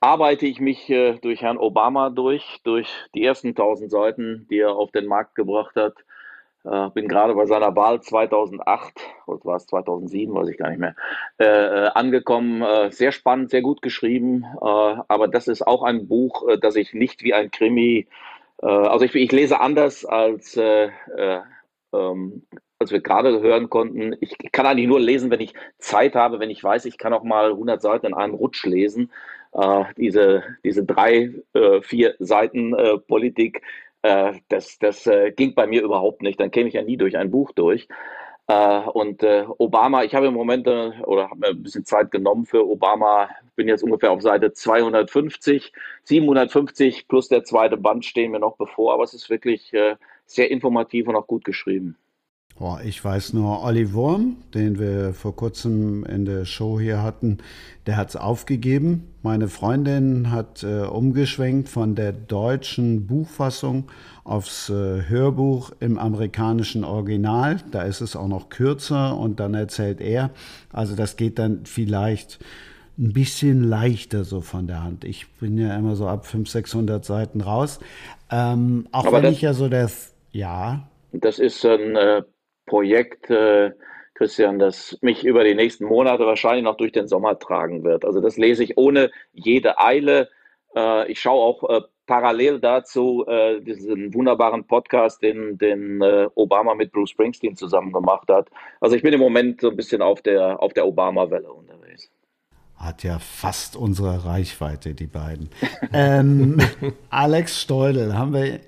arbeite 0.00 0.46
ich 0.46 0.60
mich 0.60 0.92
durch 1.22 1.40
Herrn 1.40 1.56
Obama 1.56 2.10
durch, 2.10 2.60
durch 2.62 2.86
die 3.14 3.24
ersten 3.24 3.48
1000 3.48 3.90
Seiten, 3.90 4.46
die 4.50 4.58
er 4.58 4.72
auf 4.72 4.90
den 4.90 5.06
Markt 5.06 5.34
gebracht 5.34 5.74
hat. 5.74 5.94
Äh, 6.64 6.90
bin 6.90 7.08
gerade 7.08 7.34
bei 7.34 7.46
seiner 7.46 7.74
Wahl 7.74 8.02
2008 8.02 9.00
oder 9.26 9.44
war 9.46 9.56
es 9.56 9.66
2007, 9.66 10.34
weiß 10.34 10.48
ich 10.48 10.58
gar 10.58 10.68
nicht 10.68 10.78
mehr, 10.78 11.96
angekommen. 11.96 12.90
Sehr 12.90 13.12
spannend, 13.12 13.48
sehr 13.48 13.62
gut 13.62 13.80
geschrieben. 13.80 14.44
Aber 14.60 15.26
das 15.26 15.48
ist 15.48 15.66
auch 15.66 15.82
ein 15.82 16.06
Buch, 16.06 16.44
das 16.60 16.76
ich 16.76 16.92
nicht 16.92 17.22
wie 17.22 17.32
ein 17.32 17.50
Krimi, 17.50 18.08
also 18.66 19.04
ich, 19.04 19.14
ich, 19.14 19.32
lese 19.32 19.60
anders 19.60 20.04
als 20.04 20.56
ähm, 20.56 22.42
als 22.80 22.92
wir 22.92 23.00
gerade 23.00 23.40
hören 23.40 23.70
konnten. 23.70 24.16
Ich 24.20 24.36
kann 24.52 24.66
eigentlich 24.66 24.86
nur 24.86 25.00
lesen, 25.00 25.30
wenn 25.30 25.40
ich 25.40 25.54
Zeit 25.78 26.14
habe, 26.14 26.38
wenn 26.38 26.50
ich 26.50 26.62
weiß, 26.62 26.84
ich 26.84 26.96
kann 26.98 27.12
auch 27.12 27.24
mal 27.24 27.50
100 27.50 27.82
Seiten 27.82 28.06
in 28.06 28.14
einem 28.14 28.34
Rutsch 28.34 28.64
lesen. 28.64 29.10
Äh, 29.52 29.84
diese, 29.96 30.44
diese 30.64 30.84
drei, 30.84 31.32
äh, 31.54 31.80
vier 31.82 32.14
Seiten 32.20 32.74
äh, 32.74 32.98
Politik 32.98 33.62
äh, 34.02 34.34
das 34.48 34.78
das 34.78 35.06
äh, 35.06 35.32
ging 35.32 35.54
bei 35.54 35.66
mir 35.66 35.82
überhaupt 35.82 36.22
nicht. 36.22 36.38
Dann 36.40 36.50
käme 36.50 36.68
ich 36.68 36.74
ja 36.74 36.82
nie 36.82 36.96
durch 36.96 37.16
ein 37.16 37.30
Buch 37.30 37.52
durch. 37.52 37.88
Äh, 38.48 38.80
und 38.80 39.22
äh, 39.22 39.44
Obama, 39.58 40.04
ich 40.04 40.14
habe 40.14 40.26
im 40.26 40.34
Moment 40.34 40.66
äh, 40.66 40.92
oder 41.04 41.28
habe 41.30 41.40
mir 41.40 41.48
ein 41.48 41.62
bisschen 41.62 41.84
Zeit 41.84 42.10
genommen 42.10 42.46
für 42.46 42.66
Obama, 42.66 43.28
bin 43.56 43.68
jetzt 43.68 43.82
ungefähr 43.84 44.10
auf 44.10 44.22
Seite 44.22 44.52
250, 44.52 45.72
750 46.04 47.08
plus 47.08 47.28
der 47.28 47.44
zweite 47.44 47.76
Band 47.76 48.06
stehen 48.06 48.32
mir 48.32 48.40
noch 48.40 48.56
bevor, 48.56 48.94
aber 48.94 49.04
es 49.04 49.14
ist 49.14 49.28
wirklich 49.28 49.72
sehr 50.26 50.50
informativ 50.50 51.08
und 51.08 51.16
auch 51.16 51.26
gut 51.26 51.44
geschrieben. 51.44 51.96
Oh, 52.60 52.76
ich 52.84 53.04
weiß 53.04 53.34
nur, 53.34 53.62
Olli 53.62 53.92
Wurm, 53.92 54.36
den 54.52 54.80
wir 54.80 55.14
vor 55.14 55.36
kurzem 55.36 56.04
in 56.04 56.24
der 56.24 56.44
Show 56.44 56.80
hier 56.80 57.04
hatten, 57.04 57.38
der 57.86 57.96
hat 57.96 58.08
es 58.08 58.16
aufgegeben. 58.16 59.06
Meine 59.22 59.46
Freundin 59.46 60.32
hat 60.32 60.64
äh, 60.64 60.80
umgeschwenkt 60.80 61.68
von 61.68 61.94
der 61.94 62.10
deutschen 62.10 63.06
Buchfassung 63.06 63.84
aufs 64.24 64.70
äh, 64.70 65.02
Hörbuch 65.08 65.70
im 65.78 65.98
amerikanischen 65.98 66.82
Original. 66.82 67.58
Da 67.70 67.82
ist 67.82 68.00
es 68.00 68.16
auch 68.16 68.26
noch 68.26 68.48
kürzer 68.48 69.16
und 69.16 69.38
dann 69.38 69.54
erzählt 69.54 70.00
er. 70.00 70.30
Also 70.72 70.96
das 70.96 71.14
geht 71.14 71.38
dann 71.38 71.64
vielleicht 71.64 72.40
ein 72.98 73.12
bisschen 73.12 73.62
leichter 73.62 74.24
so 74.24 74.40
von 74.40 74.66
der 74.66 74.82
Hand. 74.82 75.04
Ich 75.04 75.28
bin 75.34 75.56
ja 75.58 75.76
immer 75.76 75.94
so 75.94 76.08
ab 76.08 76.26
500, 76.26 76.48
600 76.50 77.04
Seiten 77.04 77.40
raus. 77.40 77.78
Ähm, 78.32 78.88
auch 78.90 79.06
Aber 79.06 79.22
wenn 79.22 79.32
ich 79.32 79.42
ja 79.42 79.54
so 79.54 79.68
das, 79.68 80.12
ja. 80.32 80.88
Das 81.12 81.38
ist 81.38 81.64
ein 81.64 81.94
äh, 81.94 82.22
Projekt, 82.68 83.28
äh, 83.30 83.72
Christian, 84.14 84.58
das 84.58 84.98
mich 85.00 85.24
über 85.24 85.44
die 85.44 85.54
nächsten 85.54 85.84
Monate 85.84 86.26
wahrscheinlich 86.26 86.64
noch 86.64 86.76
durch 86.76 86.92
den 86.92 87.08
Sommer 87.08 87.38
tragen 87.38 87.84
wird. 87.84 88.04
Also 88.04 88.20
das 88.20 88.36
lese 88.36 88.64
ich 88.64 88.78
ohne 88.78 89.10
jede 89.32 89.78
Eile. 89.78 90.28
Äh, 90.76 91.10
ich 91.10 91.20
schaue 91.20 91.42
auch 91.42 91.68
äh, 91.68 91.80
parallel 92.08 92.58
dazu 92.58 93.24
äh, 93.28 93.60
diesen 93.60 94.12
wunderbaren 94.12 94.66
Podcast, 94.66 95.22
den, 95.22 95.56
den 95.58 96.02
äh, 96.02 96.26
Obama 96.34 96.74
mit 96.74 96.90
Bruce 96.90 97.10
Springsteen 97.10 97.54
zusammen 97.54 97.92
gemacht 97.92 98.28
hat. 98.28 98.48
Also 98.80 98.96
ich 98.96 99.02
bin 99.02 99.12
im 99.12 99.20
Moment 99.20 99.60
so 99.60 99.70
ein 99.70 99.76
bisschen 99.76 100.02
auf 100.02 100.22
der, 100.22 100.60
auf 100.60 100.72
der 100.72 100.86
Obama-Welle 100.86 101.52
unterwegs. 101.52 102.10
Hat 102.76 103.04
ja 103.04 103.18
fast 103.18 103.76
unsere 103.76 104.24
Reichweite, 104.24 104.94
die 104.94 105.06
beiden. 105.06 105.50
ähm, 105.92 106.58
Alex 107.10 107.60
Steudel 107.60 108.16
haben 108.16 108.32
wir 108.32 108.60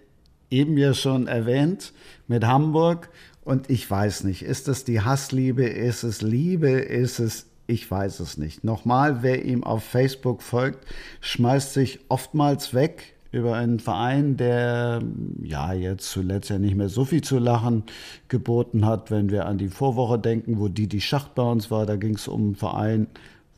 eben 0.50 0.76
ja 0.76 0.94
schon 0.94 1.26
erwähnt 1.26 1.92
mit 2.28 2.46
Hamburg. 2.46 3.08
Und 3.50 3.68
ich 3.68 3.90
weiß 3.90 4.22
nicht, 4.22 4.42
ist 4.42 4.68
es 4.68 4.84
die 4.84 5.00
Hassliebe, 5.00 5.64
ist 5.64 6.04
es 6.04 6.22
Liebe, 6.22 6.70
ist 6.70 7.18
es, 7.18 7.46
ich 7.66 7.90
weiß 7.90 8.20
es 8.20 8.38
nicht. 8.38 8.62
Nochmal, 8.62 9.24
wer 9.24 9.44
ihm 9.44 9.64
auf 9.64 9.82
Facebook 9.82 10.40
folgt, 10.40 10.86
schmeißt 11.20 11.74
sich 11.74 11.98
oftmals 12.08 12.74
weg 12.74 13.16
über 13.32 13.56
einen 13.56 13.80
Verein, 13.80 14.36
der 14.36 15.02
ja 15.42 15.72
jetzt 15.72 16.12
zuletzt 16.12 16.48
ja 16.48 16.60
nicht 16.60 16.76
mehr 16.76 16.88
so 16.88 17.04
viel 17.04 17.22
zu 17.22 17.40
lachen 17.40 17.82
geboten 18.28 18.86
hat, 18.86 19.10
wenn 19.10 19.30
wir 19.30 19.46
an 19.46 19.58
die 19.58 19.66
Vorwoche 19.66 20.20
denken, 20.20 20.60
wo 20.60 20.68
die 20.68 20.86
die 20.86 21.00
Schacht 21.00 21.34
bei 21.34 21.42
uns 21.42 21.72
war, 21.72 21.86
da 21.86 21.96
ging 21.96 22.14
es 22.14 22.28
um 22.28 22.40
einen 22.42 22.54
Verein, 22.54 23.08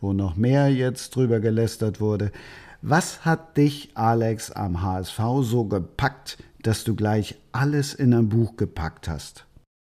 wo 0.00 0.14
noch 0.14 0.36
mehr 0.36 0.70
jetzt 0.70 1.14
drüber 1.14 1.38
gelästert 1.38 2.00
wurde. 2.00 2.32
Was 2.80 3.26
hat 3.26 3.58
dich, 3.58 3.90
Alex, 3.92 4.52
am 4.52 4.80
HSV 4.80 5.20
so 5.42 5.66
gepackt, 5.66 6.38
dass 6.62 6.82
du 6.82 6.94
gleich 6.94 7.34
alles 7.52 7.92
in 7.92 8.14
ein 8.14 8.30
Buch 8.30 8.56
gepackt 8.56 9.06
hast? 9.06 9.44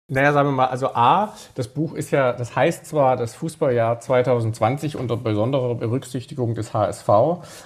Naja, 0.07 0.33
sagen 0.33 0.49
wir 0.49 0.53
mal, 0.53 0.67
also 0.67 0.93
A, 0.93 1.33
das 1.55 1.67
Buch 1.67 1.95
ist 1.95 2.11
ja, 2.11 2.31
das 2.31 2.55
heißt 2.55 2.85
zwar 2.85 3.17
das 3.17 3.33
Fußballjahr 3.33 3.99
2020 3.99 4.97
unter 4.97 5.17
besonderer 5.17 5.73
Berücksichtigung 5.73 6.53
des 6.53 6.75
HSV, 6.75 7.09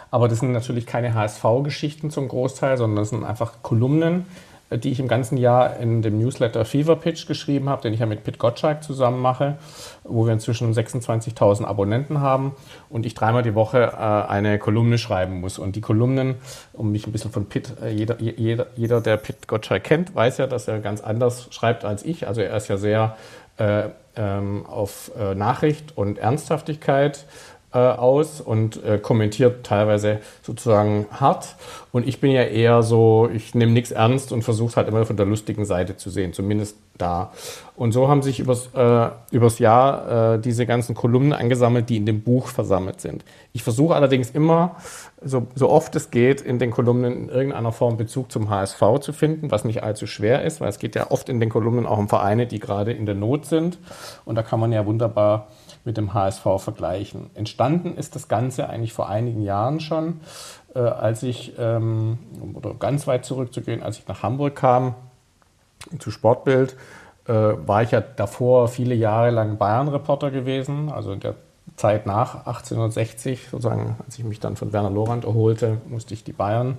aber 0.10 0.30
das 0.30 0.40
sind 0.40 0.54
natürlich 0.54 0.86
keine 0.86 1.14
HSV-Geschichten 1.14 2.12
zum 2.12 2.30
Großteil, 2.30 2.78
sondern 2.78 2.96
das 3.04 3.10
sind 3.10 3.26
einfach 3.26 3.62
Kolumnen, 3.62 4.26
die 4.72 4.92
ich 4.92 5.00
im 5.00 5.08
ganzen 5.08 5.38
Jahr 5.38 5.78
in 5.78 6.02
dem 6.02 6.20
Newsletter 6.20 6.64
Fever 6.64 6.96
Pitch 6.96 7.28
geschrieben 7.28 7.70
habe, 7.70 7.82
den 7.82 7.94
ich 7.94 8.00
ja 8.00 8.06
mit 8.06 8.24
Pit 8.24 8.38
Gottschalk 8.38 8.84
zusammen 8.84 9.20
mache, 9.20 9.58
wo 10.04 10.26
wir 10.26 10.34
inzwischen 10.34 10.72
26.000 10.74 11.66
Abonnenten 11.66 12.22
haben 12.22 12.56
und 12.90 13.06
ich 13.06 13.16
dreimal 13.16 13.42
die 13.42 13.56
Woche 13.56 13.80
äh, 13.80 14.30
eine 14.30 14.60
Kolumne 14.60 14.98
schreiben 14.98 15.40
muss. 15.40 15.58
Und 15.58 15.76
die 15.76 15.82
Kolumnen, 15.82 16.36
um 16.74 16.92
mich 16.92 17.08
ein 17.08 17.12
bisschen 17.12 17.32
von 17.32 17.46
Pit, 17.46 17.74
äh, 17.82 17.90
jeder, 17.90 18.22
jeder, 18.22 18.68
jeder, 18.76 19.02
der 19.02 19.18
Pit 19.18 19.48
Gottschalk 19.48 19.84
kennt, 19.84 20.14
weiß 20.14 20.38
ja, 20.38 20.48
dass 20.48 20.68
er 20.68 20.80
ganz 20.80 21.02
anders 21.02 21.48
schreibt 21.52 21.84
als 21.84 22.04
ich. 22.06 22.28
Also 22.28 22.42
er 22.42 22.56
ist 22.56 22.68
ja 22.68 22.78
sehr 22.78 23.18
äh, 23.58 23.90
ähm, 24.16 24.66
auf 24.66 25.12
äh, 25.18 25.34
Nachricht 25.34 25.98
und 25.98 26.18
Ernsthaftigkeit 26.18 27.26
aus 27.78 28.42
und 28.42 28.84
äh, 28.84 28.98
kommentiert 28.98 29.66
teilweise 29.66 30.20
sozusagen 30.42 31.06
hart. 31.12 31.56
Und 31.92 32.08
ich 32.08 32.20
bin 32.20 32.32
ja 32.32 32.44
eher 32.44 32.84
so, 32.84 33.30
ich 33.34 33.56
nehme 33.56 33.72
nichts 33.72 33.92
ernst 33.92 34.32
und 34.32 34.44
versuche 34.44 34.70
es 34.70 34.78
halt 34.78 34.88
immer 34.88 35.06
von 35.06 35.18
der 35.18 35.26
lustigen 35.26 35.66
Seite 35.66 35.98
zu 35.98 36.10
sehen, 36.10 36.34
zumindest 36.34 36.78
da. 36.98 37.32
Und 37.76 37.92
so 37.92 38.08
haben 38.08 38.22
sich 38.22 38.40
übers, 38.40 38.70
äh, 38.76 39.10
übers 39.32 39.60
Jahr 39.60 40.34
äh, 40.36 40.40
diese 40.40 40.66
ganzen 40.66 40.96
Kolumnen 40.96 41.34
angesammelt, 41.34 41.90
die 41.90 41.98
in 41.98 42.06
dem 42.06 42.22
Buch 42.22 42.48
versammelt 42.48 43.02
sind. 43.02 43.24
Ich 43.54 43.64
versuche 43.64 43.96
allerdings 43.96 44.32
immer, 44.32 44.76
so, 45.22 45.48
so 45.56 45.70
oft 45.70 45.96
es 45.96 46.12
geht, 46.12 46.42
in 46.42 46.60
den 46.60 46.72
Kolumnen 46.72 47.14
in 47.14 47.30
irgendeiner 47.30 47.72
Form 47.72 47.98
Bezug 47.98 48.32
zum 48.32 48.50
HSV 48.50 48.82
zu 49.02 49.14
finden, 49.14 49.52
was 49.52 49.66
nicht 49.66 49.84
allzu 49.84 50.08
schwer 50.08 50.44
ist, 50.44 50.62
weil 50.62 50.70
es 50.70 50.80
geht 50.80 50.96
ja 50.96 51.12
oft 51.12 51.30
in 51.30 51.40
den 51.40 51.50
Kolumnen 51.50 51.86
auch 51.86 51.98
um 51.98 52.10
Vereine, 52.10 52.48
die 52.48 52.60
gerade 52.60 52.92
in 52.92 53.06
der 53.06 53.16
Not 53.16 53.46
sind. 53.46 53.80
Und 54.26 54.36
da 54.36 54.44
kann 54.44 54.60
man 54.60 54.72
ja 54.72 54.86
wunderbar 54.86 55.48
mit 55.86 55.98
dem 55.98 56.14
HSV 56.14 56.44
vergleichen. 56.58 57.30
Entstanden 57.34 57.96
ist 57.96 58.16
das 58.16 58.28
Ganze 58.28 58.70
eigentlich 58.70 58.94
vor 58.94 59.10
einigen 59.10 59.42
Jahren 59.42 59.80
schon, 59.80 60.22
äh, 60.76 60.80
als 60.80 61.24
ich, 61.24 61.54
ähm, 61.58 62.20
oder 62.54 62.74
ganz 62.74 63.08
weit 63.08 63.26
zurückzugehen, 63.26 63.82
als 63.82 63.98
ich 63.98 64.08
nach 64.08 64.24
Hamburg 64.24 64.56
kam, 64.56 64.96
zu 66.00 66.12
Sportbild, 66.12 66.76
äh, 67.28 67.34
war 67.34 67.84
ich 67.84 67.92
ja 67.92 68.02
davor 68.02 68.68
viele 68.68 68.96
Jahre 68.96 69.30
lang 69.30 69.58
Bayern-Reporter 69.58 70.32
gewesen, 70.32 70.90
also 70.92 71.12
in 71.12 71.20
der 71.20 71.36
Zeit 71.76 72.06
nach 72.06 72.46
1860, 72.46 73.50
sozusagen, 73.50 73.96
als 74.06 74.18
ich 74.18 74.26
mich 74.26 74.40
dann 74.40 74.56
von 74.56 74.74
Werner 74.74 74.90
Lorand 74.90 75.24
erholte, 75.24 75.78
musste 75.88 76.14
ich 76.14 76.24
die 76.24 76.34
Bayern 76.34 76.78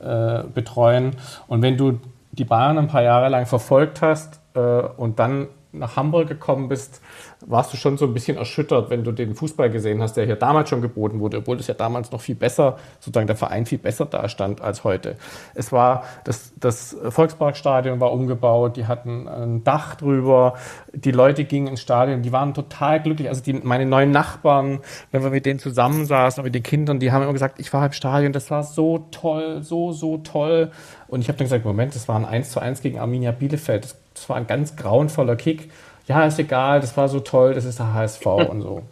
äh, 0.00 0.44
betreuen. 0.54 1.16
Und 1.48 1.62
wenn 1.62 1.76
du 1.76 1.98
die 2.32 2.44
Bayern 2.44 2.78
ein 2.78 2.86
paar 2.86 3.02
Jahre 3.02 3.28
lang 3.28 3.46
verfolgt 3.46 4.02
hast 4.02 4.40
äh, 4.54 4.60
und 4.60 5.18
dann 5.18 5.48
nach 5.78 5.96
Hamburg 5.96 6.28
gekommen 6.28 6.68
bist, 6.68 7.00
warst 7.44 7.72
du 7.72 7.76
schon 7.76 7.96
so 7.96 8.06
ein 8.06 8.14
bisschen 8.14 8.36
erschüttert, 8.36 8.90
wenn 8.90 9.04
du 9.04 9.12
den 9.12 9.34
Fußball 9.34 9.70
gesehen 9.70 10.02
hast, 10.02 10.14
der 10.14 10.26
hier 10.26 10.36
damals 10.36 10.68
schon 10.68 10.82
geboten 10.82 11.20
wurde, 11.20 11.38
obwohl 11.38 11.58
es 11.58 11.66
ja 11.66 11.74
damals 11.74 12.10
noch 12.10 12.20
viel 12.20 12.34
besser, 12.34 12.76
sozusagen 13.00 13.26
der 13.26 13.36
Verein 13.36 13.66
viel 13.66 13.78
besser 13.78 14.06
dastand 14.06 14.60
als 14.60 14.84
heute. 14.84 15.16
Es 15.54 15.72
war, 15.72 16.04
das, 16.24 16.52
das 16.58 16.96
Volksparkstadion 17.08 18.00
war 18.00 18.12
umgebaut, 18.12 18.76
die 18.76 18.86
hatten 18.86 19.28
ein 19.28 19.64
Dach 19.64 19.94
drüber, 19.96 20.54
die 20.92 21.12
Leute 21.12 21.44
gingen 21.44 21.68
ins 21.68 21.80
Stadion, 21.80 22.22
die 22.22 22.32
waren 22.32 22.54
total 22.54 23.02
glücklich. 23.02 23.28
Also 23.28 23.42
die, 23.42 23.52
meine 23.54 23.86
neuen 23.86 24.10
Nachbarn, 24.10 24.80
wenn 25.12 25.22
wir 25.22 25.30
mit 25.30 25.46
denen 25.46 25.58
zusammensaßen, 25.58 26.42
mit 26.42 26.54
den 26.54 26.62
Kindern, 26.62 26.98
die 26.98 27.12
haben 27.12 27.22
immer 27.22 27.32
gesagt, 27.32 27.60
ich 27.60 27.72
war 27.72 27.86
im 27.86 27.92
Stadion, 27.92 28.32
das 28.32 28.50
war 28.50 28.62
so 28.62 29.06
toll, 29.10 29.62
so, 29.62 29.92
so 29.92 30.18
toll. 30.18 30.70
Und 31.08 31.20
ich 31.20 31.28
habe 31.28 31.38
dann 31.38 31.46
gesagt, 31.46 31.64
Moment, 31.64 31.94
das 31.94 32.08
war 32.08 32.16
ein 32.16 32.24
1 32.24 32.50
zu 32.50 32.60
1 32.60 32.80
gegen 32.82 32.98
Arminia 32.98 33.32
Bielefeld. 33.32 33.84
Das, 33.84 33.96
das 34.16 34.28
war 34.28 34.36
ein 34.36 34.46
ganz 34.46 34.74
grauenvoller 34.76 35.36
Kick 35.36 35.70
ja, 36.08 36.24
ist 36.24 36.38
egal, 36.38 36.80
das 36.80 36.96
war 36.96 37.08
so 37.08 37.18
toll, 37.18 37.54
das 37.54 37.64
ist 37.64 37.80
der 37.80 37.92
HSV 37.92 38.26
und 38.26 38.62
so. 38.62 38.82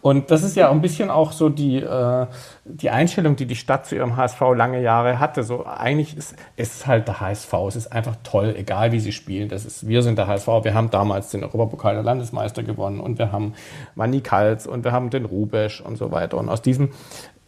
Und 0.00 0.30
das 0.30 0.42
ist 0.42 0.56
ja 0.56 0.70
ein 0.70 0.80
bisschen 0.80 1.10
auch 1.10 1.32
so 1.32 1.50
die, 1.50 1.76
äh, 1.76 2.26
die 2.64 2.88
Einstellung, 2.88 3.36
die 3.36 3.44
die 3.44 3.56
Stadt 3.56 3.86
zu 3.86 3.96
ihrem 3.96 4.16
HSV 4.16 4.40
lange 4.56 4.80
Jahre 4.80 5.18
hatte. 5.18 5.42
So 5.42 5.66
eigentlich 5.66 6.16
ist 6.16 6.34
es 6.56 6.86
halt 6.86 7.06
der 7.06 7.20
HSV, 7.20 7.52
es 7.68 7.76
ist 7.76 7.92
einfach 7.92 8.16
toll, 8.22 8.54
egal 8.56 8.92
wie 8.92 9.00
sie 9.00 9.12
spielen. 9.12 9.50
Das 9.50 9.66
ist, 9.66 9.86
wir 9.86 10.02
sind 10.02 10.16
der 10.16 10.26
HSV, 10.26 10.48
wir 10.62 10.72
haben 10.72 10.90
damals 10.90 11.30
den 11.30 11.44
Europapokal 11.44 11.94
der 11.94 12.02
Landesmeister 12.02 12.62
gewonnen 12.62 12.98
und 12.98 13.18
wir 13.18 13.30
haben 13.30 13.52
Manny 13.94 14.22
Kals 14.22 14.66
und 14.66 14.84
wir 14.84 14.92
haben 14.92 15.10
den 15.10 15.26
Rubesch 15.26 15.82
und 15.82 15.96
so 15.96 16.12
weiter. 16.12 16.38
Und 16.38 16.48
aus 16.48 16.62
diesem 16.62 16.92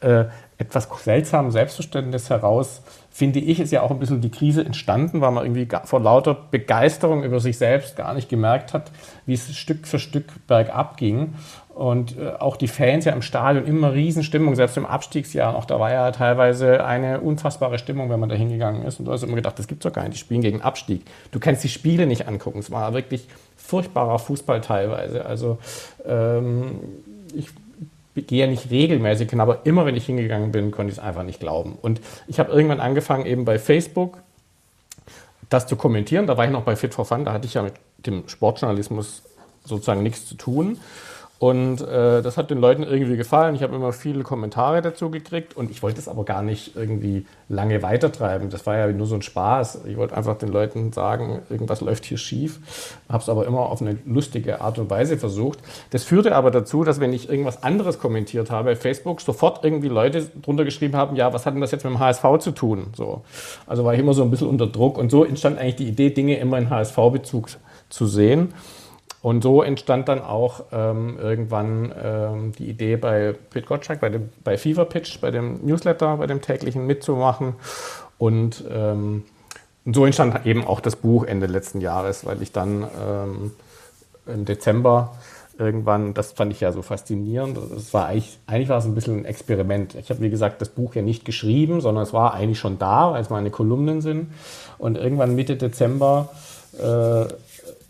äh, 0.00 0.24
etwas 0.58 0.88
seltsamen 1.04 1.50
Selbstverständnis 1.50 2.28
heraus 2.28 2.82
finde 3.16 3.40
ich, 3.40 3.60
ist 3.60 3.72
ja 3.72 3.80
auch 3.80 3.90
ein 3.90 3.98
bisschen 3.98 4.20
die 4.20 4.30
Krise 4.30 4.62
entstanden, 4.62 5.22
weil 5.22 5.30
man 5.30 5.46
irgendwie 5.46 5.66
vor 5.84 6.00
lauter 6.00 6.36
Begeisterung 6.50 7.24
über 7.24 7.40
sich 7.40 7.56
selbst 7.56 7.96
gar 7.96 8.12
nicht 8.12 8.28
gemerkt 8.28 8.74
hat, 8.74 8.90
wie 9.24 9.32
es 9.32 9.56
Stück 9.56 9.86
für 9.86 9.98
Stück 9.98 10.26
bergab 10.46 10.98
ging. 10.98 11.32
Und 11.74 12.18
äh, 12.18 12.32
auch 12.38 12.58
die 12.58 12.68
Fans 12.68 13.06
ja 13.06 13.14
im 13.14 13.22
Stadion 13.22 13.64
immer 13.64 13.94
Riesenstimmung, 13.94 14.54
selbst 14.54 14.76
im 14.76 14.84
Abstiegsjahr. 14.84 15.56
Auch 15.56 15.64
da 15.64 15.80
war 15.80 15.90
ja 15.90 16.10
teilweise 16.10 16.84
eine 16.84 17.22
unfassbare 17.22 17.78
Stimmung, 17.78 18.10
wenn 18.10 18.20
man 18.20 18.28
da 18.28 18.34
hingegangen 18.34 18.82
ist. 18.82 18.98
Und 18.98 19.06
du 19.06 19.12
hast 19.12 19.22
immer 19.22 19.36
gedacht, 19.36 19.58
das 19.58 19.66
gibt's 19.66 19.84
doch 19.84 19.94
gar 19.94 20.02
nicht, 20.02 20.12
die 20.12 20.18
spielen 20.18 20.42
gegen 20.42 20.60
Abstieg. 20.60 21.00
Du 21.30 21.40
kannst 21.40 21.64
die 21.64 21.70
Spiele 21.70 22.06
nicht 22.06 22.28
angucken. 22.28 22.58
Es 22.58 22.70
war 22.70 22.92
wirklich 22.92 23.28
furchtbarer 23.56 24.18
Fußball 24.18 24.60
teilweise. 24.60 25.24
Also 25.24 25.56
ähm, 26.06 26.80
ich 27.34 27.48
gehe 28.22 28.40
ja 28.40 28.46
nicht 28.46 28.70
regelmäßig 28.70 29.30
hin, 29.30 29.40
aber 29.40 29.66
immer 29.66 29.86
wenn 29.86 29.96
ich 29.96 30.06
hingegangen 30.06 30.52
bin, 30.52 30.70
konnte 30.70 30.92
ich 30.92 30.98
es 30.98 31.04
einfach 31.04 31.22
nicht 31.22 31.40
glauben. 31.40 31.76
Und 31.80 32.00
ich 32.26 32.38
habe 32.38 32.52
irgendwann 32.52 32.80
angefangen, 32.80 33.26
eben 33.26 33.44
bei 33.44 33.58
Facebook 33.58 34.18
das 35.48 35.66
zu 35.66 35.76
kommentieren. 35.76 36.26
Da 36.26 36.36
war 36.36 36.44
ich 36.44 36.50
noch 36.50 36.62
bei 36.62 36.76
Fit 36.76 36.94
for 36.94 37.04
Fun, 37.04 37.24
da 37.24 37.32
hatte 37.32 37.46
ich 37.46 37.54
ja 37.54 37.62
mit 37.62 37.74
dem 37.98 38.28
Sportjournalismus 38.28 39.22
sozusagen 39.64 40.02
nichts 40.02 40.26
zu 40.26 40.34
tun. 40.34 40.78
Und 41.38 41.82
äh, 41.82 42.22
das 42.22 42.38
hat 42.38 42.50
den 42.50 42.58
Leuten 42.58 42.82
irgendwie 42.82 43.16
gefallen. 43.18 43.54
Ich 43.54 43.62
habe 43.62 43.76
immer 43.76 43.92
viele 43.92 44.22
Kommentare 44.22 44.80
dazu 44.80 45.10
gekriegt 45.10 45.54
und 45.54 45.70
ich 45.70 45.82
wollte 45.82 45.98
es 45.98 46.08
aber 46.08 46.24
gar 46.24 46.42
nicht 46.42 46.76
irgendwie 46.76 47.26
lange 47.50 47.82
weitertreiben. 47.82 48.48
Das 48.48 48.64
war 48.64 48.78
ja 48.78 48.86
nur 48.88 49.06
so 49.06 49.16
ein 49.16 49.22
Spaß. 49.22 49.82
Ich 49.86 49.98
wollte 49.98 50.16
einfach 50.16 50.38
den 50.38 50.48
Leuten 50.48 50.92
sagen, 50.92 51.42
irgendwas 51.50 51.82
läuft 51.82 52.06
hier 52.06 52.16
schief. 52.16 52.60
Habe 53.10 53.22
es 53.22 53.28
aber 53.28 53.46
immer 53.46 53.60
auf 53.60 53.82
eine 53.82 53.98
lustige 54.06 54.62
Art 54.62 54.78
und 54.78 54.88
Weise 54.88 55.18
versucht. 55.18 55.58
Das 55.90 56.04
führte 56.04 56.34
aber 56.34 56.50
dazu, 56.50 56.84
dass 56.84 57.00
wenn 57.00 57.12
ich 57.12 57.28
irgendwas 57.28 57.62
anderes 57.62 57.98
kommentiert 57.98 58.50
habe 58.50 58.74
Facebook, 58.74 59.20
sofort 59.20 59.62
irgendwie 59.62 59.88
Leute 59.88 60.26
drunter 60.40 60.64
geschrieben 60.64 60.96
haben, 60.96 61.16
ja, 61.16 61.34
was 61.34 61.44
hat 61.44 61.52
denn 61.52 61.60
das 61.60 61.70
jetzt 61.70 61.84
mit 61.84 61.92
dem 61.92 61.98
HSV 61.98 62.24
zu 62.38 62.52
tun? 62.52 62.86
So. 62.96 63.24
Also 63.66 63.84
war 63.84 63.92
ich 63.92 64.00
immer 64.00 64.14
so 64.14 64.22
ein 64.22 64.30
bisschen 64.30 64.48
unter 64.48 64.66
Druck 64.66 64.96
und 64.96 65.10
so 65.10 65.22
entstand 65.22 65.58
eigentlich 65.58 65.76
die 65.76 65.88
Idee, 65.88 66.08
Dinge 66.08 66.38
immer 66.38 66.56
in 66.56 66.70
HSV-Bezug 66.70 67.50
zu 67.90 68.06
sehen. 68.06 68.54
Und 69.22 69.42
so 69.42 69.62
entstand 69.62 70.08
dann 70.08 70.20
auch 70.20 70.64
ähm, 70.72 71.18
irgendwann 71.18 71.92
ähm, 72.00 72.52
die 72.52 72.68
Idee 72.68 72.96
bei 72.96 73.34
Pete 73.50 73.66
Gottschalk, 73.66 74.00
bei, 74.00 74.08
dem, 74.08 74.28
bei 74.44 74.56
Fever 74.56 74.84
Pitch, 74.84 75.20
bei 75.20 75.30
dem 75.30 75.64
Newsletter, 75.64 76.18
bei 76.18 76.26
dem 76.26 76.42
täglichen 76.42 76.86
mitzumachen. 76.86 77.54
Und, 78.18 78.64
ähm, 78.70 79.24
und 79.84 79.96
so 79.96 80.04
entstand 80.04 80.46
eben 80.46 80.64
auch 80.64 80.80
das 80.80 80.96
Buch 80.96 81.24
Ende 81.24 81.46
letzten 81.46 81.80
Jahres, 81.80 82.24
weil 82.24 82.40
ich 82.42 82.52
dann 82.52 82.86
ähm, 83.02 83.52
im 84.26 84.44
Dezember 84.44 85.14
irgendwann, 85.58 86.14
das 86.14 86.32
fand 86.32 86.52
ich 86.52 86.60
ja 86.60 86.72
so 86.72 86.82
faszinierend. 86.82 87.56
Das 87.56 87.94
war 87.94 88.06
eigentlich, 88.06 88.38
eigentlich 88.46 88.68
war 88.68 88.78
es 88.78 88.84
ein 88.84 88.94
bisschen 88.94 89.20
ein 89.20 89.24
Experiment. 89.24 89.94
Ich 89.94 90.10
habe, 90.10 90.20
wie 90.20 90.30
gesagt, 90.30 90.60
das 90.60 90.68
Buch 90.68 90.94
ja 90.94 91.02
nicht 91.02 91.24
geschrieben, 91.24 91.80
sondern 91.80 92.04
es 92.04 92.12
war 92.12 92.34
eigentlich 92.34 92.58
schon 92.58 92.78
da, 92.78 93.18
es 93.18 93.30
meine 93.30 93.50
Kolumnen 93.50 94.00
sind. 94.00 94.32
Und 94.78 94.96
irgendwann 94.96 95.34
Mitte 95.34 95.56
Dezember 95.56 96.28
äh, 96.78 97.26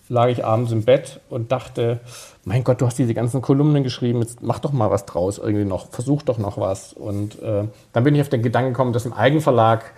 lag 0.09 0.29
ich 0.29 0.45
abends 0.45 0.73
im 0.73 0.85
Bett 0.85 1.21
und 1.31 1.53
dachte, 1.53 2.01
mein 2.45 2.63
Gott, 2.63 2.81
du 2.81 2.87
hast 2.87 2.99
diese 2.99 3.15
ganzen 3.15 3.43
Kolumnen 3.43 3.83
geschrieben, 3.83 4.21
jetzt 4.21 4.43
mach 4.43 4.61
doch 4.61 4.73
mal 4.73 4.91
was 4.91 5.05
draus 5.05 5.39
irgendwie 5.39 5.65
noch, 5.65 5.91
versuch 5.91 6.23
doch 6.23 6.39
noch 6.39 6.59
was. 6.59 6.93
Und 6.93 7.43
äh, 7.43 7.65
dann 7.93 8.05
bin 8.05 8.15
ich 8.15 8.21
auf 8.21 8.29
den 8.29 8.43
Gedanken 8.43 8.71
gekommen, 8.71 8.93
das 8.93 9.05
im 9.05 9.13
Eigenverlag 9.13 9.93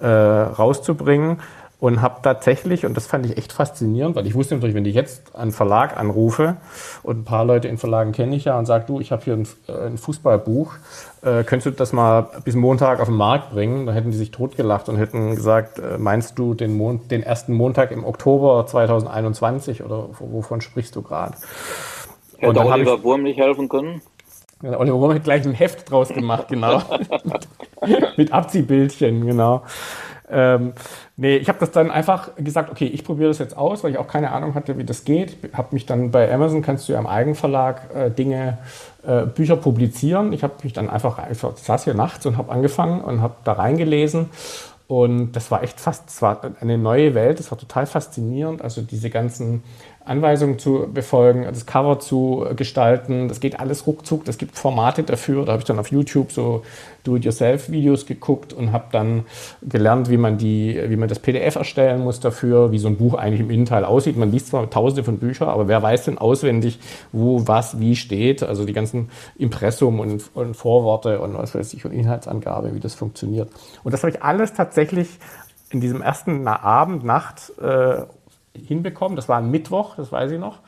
äh, 0.00 0.06
rauszubringen 0.06 1.38
und 1.80 2.00
habe 2.00 2.20
tatsächlich, 2.22 2.86
und 2.86 2.96
das 2.96 3.06
fand 3.06 3.26
ich 3.26 3.36
echt 3.36 3.52
faszinierend, 3.52 4.16
weil 4.16 4.26
ich 4.26 4.34
wusste 4.34 4.54
natürlich, 4.54 4.74
wenn 4.74 4.86
ich 4.86 4.94
jetzt 4.94 5.34
einen 5.34 5.52
Verlag 5.52 5.98
anrufe 5.98 6.56
und 7.02 7.18
ein 7.18 7.24
paar 7.24 7.44
Leute 7.44 7.68
in 7.68 7.78
Verlagen 7.78 8.12
kenne 8.12 8.36
ich 8.36 8.44
ja 8.44 8.58
und 8.58 8.66
sage, 8.66 8.84
du, 8.86 9.00
ich 9.00 9.12
habe 9.12 9.22
hier 9.22 9.34
ein, 9.34 9.48
äh, 9.68 9.86
ein 9.88 9.98
Fußballbuch, 9.98 10.74
äh, 11.22 11.44
könntest 11.44 11.66
du 11.66 11.70
das 11.72 11.92
mal 11.92 12.28
bis 12.44 12.54
Montag 12.54 13.00
auf 13.00 13.08
den 13.08 13.16
Markt 13.16 13.50
bringen? 13.50 13.86
Dann 13.86 13.94
hätten 13.94 14.10
die 14.10 14.16
sich 14.16 14.30
totgelacht 14.30 14.88
und 14.88 14.96
hätten 14.96 15.34
gesagt, 15.34 15.78
äh, 15.78 15.98
meinst 15.98 16.38
du 16.38 16.54
den, 16.54 16.76
Mon 16.76 17.06
den 17.08 17.22
ersten 17.22 17.52
Montag 17.52 17.90
im 17.90 18.04
Oktober 18.04 18.66
2021 18.66 19.82
oder 19.82 20.08
wovon 20.18 20.60
sprichst 20.60 20.96
du 20.96 21.02
gerade? 21.02 21.34
Hätte 22.38 22.60
Oliver 22.60 22.94
ich, 22.94 23.02
Wurm 23.02 23.22
nicht 23.22 23.38
helfen 23.38 23.68
können? 23.68 24.00
Ja, 24.62 24.78
Oliver 24.78 24.98
Wurm 24.98 25.14
hat 25.14 25.24
gleich 25.24 25.44
ein 25.44 25.54
Heft 25.54 25.90
draus 25.90 26.08
gemacht, 26.08 26.48
genau. 26.48 26.82
Mit 28.16 28.32
Abziehbildchen, 28.32 29.26
genau. 29.26 29.62
Ähm, 30.30 30.72
nee, 31.16 31.36
ich 31.36 31.48
habe 31.48 31.58
das 31.58 31.70
dann 31.70 31.90
einfach 31.90 32.30
gesagt, 32.36 32.70
okay, 32.70 32.86
ich 32.86 33.04
probiere 33.04 33.28
das 33.28 33.38
jetzt 33.38 33.56
aus, 33.56 33.84
weil 33.84 33.92
ich 33.92 33.98
auch 33.98 34.08
keine 34.08 34.32
Ahnung 34.32 34.54
hatte, 34.54 34.78
wie 34.78 34.84
das 34.84 35.04
geht. 35.04 35.36
Habe 35.52 35.68
mich 35.72 35.86
dann 35.86 36.10
bei 36.10 36.32
Amazon, 36.32 36.62
kannst 36.62 36.88
du 36.88 36.92
ja 36.92 36.98
im 36.98 37.06
Eigenverlag 37.06 37.94
äh, 37.94 38.10
Dinge, 38.10 38.58
äh, 39.06 39.26
Bücher 39.26 39.56
publizieren. 39.56 40.32
Ich 40.32 40.42
habe 40.42 40.54
mich 40.62 40.72
dann 40.72 40.90
einfach, 40.90 41.18
ich 41.30 41.38
saß 41.38 41.84
hier 41.84 41.94
nachts 41.94 42.26
und 42.26 42.36
habe 42.36 42.52
angefangen 42.52 43.00
und 43.00 43.20
habe 43.22 43.34
da 43.44 43.52
reingelesen. 43.52 44.30
Und 44.86 45.32
das 45.32 45.50
war 45.50 45.62
echt 45.62 45.80
fast, 45.80 46.08
es 46.08 46.20
war 46.20 46.40
eine 46.60 46.76
neue 46.76 47.14
Welt, 47.14 47.38
das 47.38 47.50
war 47.50 47.58
total 47.58 47.86
faszinierend. 47.86 48.60
Also 48.60 48.82
diese 48.82 49.08
ganzen 49.08 49.62
Anweisungen 50.04 50.58
zu 50.58 50.86
befolgen, 50.92 51.44
das 51.44 51.64
Cover 51.64 51.98
zu 51.98 52.46
gestalten. 52.56 53.28
Das 53.28 53.40
geht 53.40 53.58
alles 53.58 53.86
ruckzuck. 53.86 54.28
Es 54.28 54.36
gibt 54.36 54.58
Formate 54.58 55.02
dafür. 55.02 55.46
Da 55.46 55.52
habe 55.52 55.60
ich 55.60 55.66
dann 55.66 55.78
auf 55.78 55.90
YouTube 55.90 56.30
so 56.30 56.62
Do-it-yourself-Videos 57.04 58.04
geguckt 58.04 58.52
und 58.52 58.72
habe 58.72 58.86
dann 58.92 59.24
gelernt, 59.62 60.10
wie 60.10 60.18
man, 60.18 60.36
die, 60.36 60.78
wie 60.88 60.96
man 60.96 61.08
das 61.08 61.20
PDF 61.20 61.56
erstellen 61.56 62.02
muss 62.02 62.20
dafür, 62.20 62.70
wie 62.70 62.78
so 62.78 62.88
ein 62.88 62.96
Buch 62.96 63.14
eigentlich 63.14 63.40
im 63.40 63.50
Innenteil 63.50 63.84
aussieht. 63.84 64.18
Man 64.18 64.30
liest 64.30 64.48
zwar 64.48 64.68
tausende 64.68 65.04
von 65.04 65.18
Büchern, 65.18 65.48
aber 65.48 65.68
wer 65.68 65.82
weiß 65.82 66.04
denn 66.04 66.18
auswendig, 66.18 66.78
wo 67.12 67.46
was 67.46 67.80
wie 67.80 67.96
steht? 67.96 68.42
Also 68.42 68.66
die 68.66 68.74
ganzen 68.74 69.10
Impressum 69.38 70.00
und, 70.00 70.24
und 70.34 70.54
Vorworte 70.54 71.20
und 71.20 71.34
was 71.34 71.54
weiß 71.54 71.72
ich 71.72 71.84
und 71.86 71.92
Inhaltsangabe, 71.92 72.74
wie 72.74 72.80
das 72.80 72.94
funktioniert. 72.94 73.48
Und 73.82 73.92
das 73.92 74.02
habe 74.02 74.10
ich 74.10 74.22
alles 74.22 74.52
tatsächlich 74.52 75.08
in 75.70 75.80
diesem 75.80 76.02
ersten 76.02 76.46
Abend, 76.46 77.04
Nacht 77.04 77.52
äh, 77.60 78.02
hinbekommen. 78.54 79.16
Das 79.16 79.28
war 79.28 79.38
ein 79.38 79.50
Mittwoch, 79.50 79.96
das 79.96 80.12
weiß 80.12 80.32
ich 80.32 80.38
noch. 80.38 80.58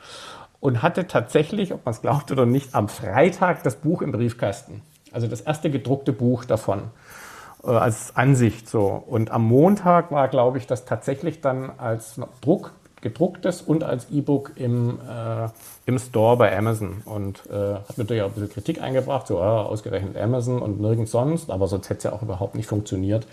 Und 0.59 0.81
hatte 0.81 1.07
tatsächlich, 1.07 1.73
ob 1.73 1.85
man 1.85 1.93
es 1.93 2.01
glaubt 2.01 2.31
oder 2.31 2.45
nicht, 2.45 2.73
am 2.73 2.89
Freitag 2.89 3.63
das 3.63 3.75
Buch 3.75 4.01
im 4.01 4.11
Briefkasten. 4.11 4.81
Also 5.11 5.27
das 5.27 5.41
erste 5.41 5.69
gedruckte 5.69 6.13
Buch 6.13 6.45
davon 6.45 6.83
äh, 7.63 7.69
als 7.69 8.15
Ansicht 8.15 8.69
so. 8.69 9.03
Und 9.07 9.31
am 9.31 9.43
Montag 9.45 10.11
war, 10.11 10.27
glaube 10.27 10.57
ich, 10.57 10.67
das 10.67 10.85
tatsächlich 10.85 11.41
dann 11.41 11.71
als 11.77 12.19
Druck 12.41 12.71
gedrucktes 13.01 13.61
und 13.61 13.83
als 13.83 14.09
E-Book 14.09 14.53
im, 14.55 14.99
äh, 15.07 15.49
im 15.85 15.99
Store 15.99 16.35
bei 16.37 16.57
Amazon. 16.57 17.03
Und 17.05 17.43
äh, 17.49 17.75
hat 17.75 17.97
natürlich 17.97 18.23
auch 18.23 18.27
ein 18.27 18.33
bisschen 18.33 18.49
Kritik 18.49 18.81
eingebracht, 18.81 19.27
so 19.27 19.39
ah, 19.39 19.63
ausgerechnet 19.63 20.17
Amazon 20.17 20.61
und 20.61 20.81
nirgends 20.81 21.11
sonst, 21.11 21.51
aber 21.51 21.67
sonst 21.67 21.89
hätte 21.89 21.97
es 21.99 22.03
ja 22.05 22.13
auch 22.13 22.23
überhaupt 22.23 22.55
nicht 22.55 22.67
funktioniert. 22.67 23.27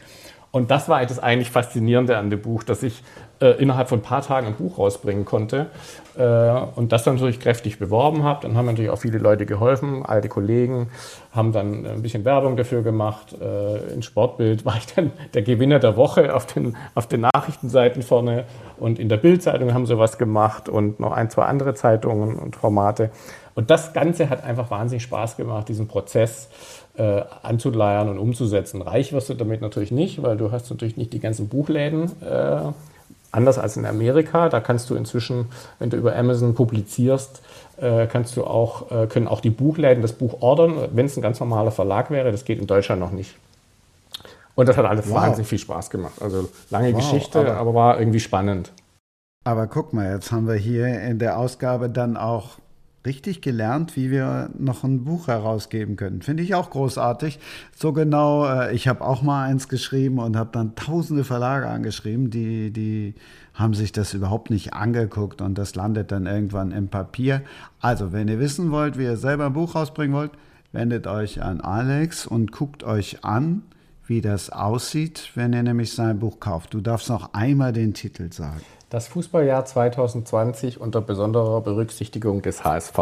Und 0.54 0.70
das 0.70 0.88
war 0.88 1.04
das 1.04 1.18
eigentlich 1.18 1.50
Faszinierende 1.50 2.16
an 2.16 2.30
dem 2.30 2.40
Buch, 2.40 2.62
dass 2.62 2.84
ich 2.84 3.02
äh, 3.40 3.60
innerhalb 3.60 3.88
von 3.88 3.98
ein 3.98 4.02
paar 4.02 4.22
Tagen 4.22 4.46
ein 4.46 4.54
Buch 4.54 4.78
rausbringen 4.78 5.24
konnte 5.24 5.66
äh, 6.16 6.22
und 6.76 6.92
das 6.92 7.02
dann 7.02 7.14
natürlich 7.14 7.40
kräftig 7.40 7.80
beworben 7.80 8.22
habe. 8.22 8.42
Dann 8.42 8.56
haben 8.56 8.66
natürlich 8.66 8.92
auch 8.92 9.00
viele 9.00 9.18
Leute 9.18 9.46
geholfen, 9.46 10.06
alte 10.06 10.28
Kollegen 10.28 10.90
haben 11.32 11.50
dann 11.50 11.84
ein 11.84 12.02
bisschen 12.02 12.24
Werbung 12.24 12.56
dafür 12.56 12.82
gemacht. 12.82 13.34
Äh, 13.40 13.94
in 13.94 14.04
Sportbild 14.04 14.64
war 14.64 14.76
ich 14.76 14.86
dann 14.94 15.10
der 15.34 15.42
Gewinner 15.42 15.80
der 15.80 15.96
Woche 15.96 16.32
auf 16.32 16.46
den, 16.46 16.76
auf 16.94 17.08
den 17.08 17.22
Nachrichtenseiten 17.22 18.02
vorne 18.02 18.44
und 18.78 19.00
in 19.00 19.08
der 19.08 19.16
Bildzeitung 19.16 19.74
haben 19.74 19.86
sie 19.86 19.98
was 19.98 20.18
gemacht 20.18 20.68
und 20.68 21.00
noch 21.00 21.10
ein, 21.10 21.30
zwei 21.30 21.46
andere 21.46 21.74
Zeitungen 21.74 22.36
und 22.36 22.54
Formate. 22.54 23.10
Und 23.54 23.70
das 23.70 23.92
Ganze 23.92 24.30
hat 24.30 24.42
einfach 24.42 24.70
wahnsinnig 24.70 25.02
Spaß 25.04 25.36
gemacht, 25.36 25.68
diesen 25.68 25.86
Prozess 25.86 26.48
äh, 26.96 27.22
anzuleiern 27.42 28.08
und 28.08 28.18
umzusetzen. 28.18 28.82
Reich 28.82 29.12
wirst 29.12 29.28
du 29.28 29.34
damit 29.34 29.60
natürlich 29.60 29.92
nicht, 29.92 30.22
weil 30.22 30.36
du 30.36 30.50
hast 30.50 30.70
natürlich 30.70 30.96
nicht 30.96 31.12
die 31.12 31.20
ganzen 31.20 31.48
Buchläden 31.48 32.10
äh, 32.22 32.72
anders 33.30 33.58
als 33.58 33.76
in 33.76 33.86
Amerika. 33.86 34.48
Da 34.48 34.60
kannst 34.60 34.90
du 34.90 34.94
inzwischen, 34.94 35.46
wenn 35.78 35.90
du 35.90 35.96
über 35.96 36.16
Amazon 36.16 36.54
publizierst, 36.54 37.42
äh, 37.76 38.06
kannst 38.06 38.36
du 38.36 38.44
auch, 38.44 38.90
äh, 38.90 39.06
können 39.06 39.28
auch 39.28 39.40
die 39.40 39.50
Buchläden 39.50 40.02
das 40.02 40.12
Buch 40.12 40.40
ordern, 40.40 40.88
wenn 40.92 41.06
es 41.06 41.16
ein 41.16 41.22
ganz 41.22 41.40
normaler 41.40 41.70
Verlag 41.70 42.10
wäre. 42.10 42.32
Das 42.32 42.44
geht 42.44 42.58
in 42.58 42.66
Deutschland 42.66 43.00
noch 43.00 43.10
nicht. 43.10 43.36
Und 44.54 44.68
das 44.68 44.76
hat 44.76 44.84
alles 44.84 45.08
wow. 45.08 45.16
wahnsinnig 45.16 45.48
viel 45.48 45.58
Spaß 45.58 45.90
gemacht. 45.90 46.14
Also 46.20 46.48
lange 46.70 46.92
wow, 46.92 47.00
Geschichte, 47.00 47.40
aber, 47.40 47.56
aber 47.56 47.74
war 47.74 47.98
irgendwie 47.98 48.20
spannend. 48.20 48.72
Aber 49.44 49.66
guck 49.66 49.92
mal, 49.92 50.12
jetzt 50.12 50.32
haben 50.32 50.46
wir 50.46 50.54
hier 50.54 51.02
in 51.02 51.18
der 51.18 51.38
Ausgabe 51.38 51.90
dann 51.90 52.16
auch 52.16 52.58
richtig 53.06 53.42
gelernt, 53.42 53.96
wie 53.96 54.10
wir 54.10 54.50
noch 54.58 54.84
ein 54.84 55.04
Buch 55.04 55.28
herausgeben 55.28 55.96
können. 55.96 56.22
Finde 56.22 56.42
ich 56.42 56.54
auch 56.54 56.70
großartig. 56.70 57.38
So 57.76 57.92
genau, 57.92 58.46
äh, 58.46 58.74
ich 58.74 58.88
habe 58.88 59.02
auch 59.02 59.22
mal 59.22 59.44
eins 59.44 59.68
geschrieben 59.68 60.18
und 60.18 60.36
habe 60.36 60.50
dann 60.52 60.74
tausende 60.74 61.24
Verlage 61.24 61.66
angeschrieben, 61.66 62.30
die, 62.30 62.70
die 62.70 63.14
haben 63.52 63.74
sich 63.74 63.92
das 63.92 64.14
überhaupt 64.14 64.50
nicht 64.50 64.72
angeguckt 64.72 65.40
und 65.40 65.56
das 65.58 65.74
landet 65.74 66.12
dann 66.12 66.26
irgendwann 66.26 66.72
im 66.72 66.88
Papier. 66.88 67.42
Also, 67.80 68.12
wenn 68.12 68.28
ihr 68.28 68.40
wissen 68.40 68.70
wollt, 68.70 68.98
wie 68.98 69.04
ihr 69.04 69.16
selber 69.16 69.46
ein 69.46 69.52
Buch 69.52 69.74
rausbringen 69.74 70.16
wollt, 70.16 70.32
wendet 70.72 71.06
euch 71.06 71.42
an 71.42 71.60
Alex 71.60 72.26
und 72.26 72.52
guckt 72.52 72.82
euch 72.82 73.24
an, 73.24 73.62
wie 74.06 74.20
das 74.20 74.50
aussieht, 74.50 75.30
wenn 75.34 75.52
ihr 75.52 75.62
nämlich 75.62 75.92
sein 75.92 76.18
Buch 76.18 76.40
kauft. 76.40 76.74
Du 76.74 76.80
darfst 76.80 77.08
noch 77.08 77.32
einmal 77.32 77.72
den 77.72 77.94
Titel 77.94 78.32
sagen. 78.32 78.60
Das 78.94 79.08
Fußballjahr 79.08 79.64
2020 79.64 80.80
unter 80.80 81.00
besonderer 81.00 81.62
Berücksichtigung 81.62 82.42
des 82.42 82.62
HSV. 82.62 82.96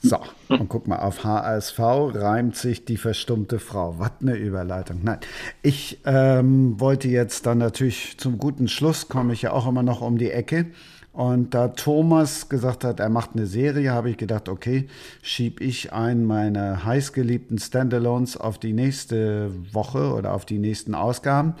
So, 0.00 0.18
und 0.48 0.68
guck 0.68 0.86
mal, 0.86 1.00
auf 1.00 1.24
HSV 1.24 1.80
reimt 1.80 2.54
sich 2.54 2.84
die 2.84 2.96
verstummte 2.96 3.58
Frau. 3.58 3.96
Was 3.98 4.12
eine 4.20 4.36
Überleitung. 4.36 5.00
Nein, 5.02 5.18
ich 5.62 5.98
ähm, 6.06 6.78
wollte 6.78 7.08
jetzt 7.08 7.46
dann 7.46 7.58
natürlich 7.58 8.18
zum 8.18 8.38
guten 8.38 8.68
Schluss, 8.68 9.08
komme 9.08 9.32
ich 9.32 9.42
ja 9.42 9.50
auch 9.50 9.66
immer 9.66 9.82
noch 9.82 10.00
um 10.00 10.16
die 10.16 10.30
Ecke. 10.30 10.66
Und 11.16 11.54
da 11.54 11.68
Thomas 11.68 12.50
gesagt 12.50 12.84
hat, 12.84 13.00
er 13.00 13.08
macht 13.08 13.30
eine 13.34 13.46
Serie, 13.46 13.92
habe 13.92 14.10
ich 14.10 14.18
gedacht, 14.18 14.50
okay, 14.50 14.86
schiebe 15.22 15.64
ich 15.64 15.94
einen 15.94 16.26
meiner 16.26 16.84
heißgeliebten 16.84 17.58
Standalones 17.58 18.36
auf 18.36 18.58
die 18.58 18.74
nächste 18.74 19.50
Woche 19.72 20.12
oder 20.12 20.34
auf 20.34 20.44
die 20.44 20.58
nächsten 20.58 20.94
Ausgaben. 20.94 21.54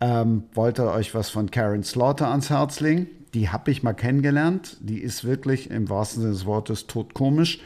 Ähm, 0.00 0.44
wollte 0.54 0.90
euch 0.90 1.14
was 1.14 1.28
von 1.28 1.50
Karen 1.50 1.82
Slaughter 1.82 2.28
ans 2.28 2.48
Herz 2.48 2.80
legen. 2.80 3.06
Die 3.34 3.50
habe 3.50 3.70
ich 3.70 3.82
mal 3.82 3.92
kennengelernt. 3.92 4.78
Die 4.80 5.00
ist 5.00 5.22
wirklich 5.22 5.70
im 5.70 5.90
wahrsten 5.90 6.22
Sinne 6.22 6.32
des 6.32 6.46
Wortes 6.46 6.86
totkomisch. 6.86 7.60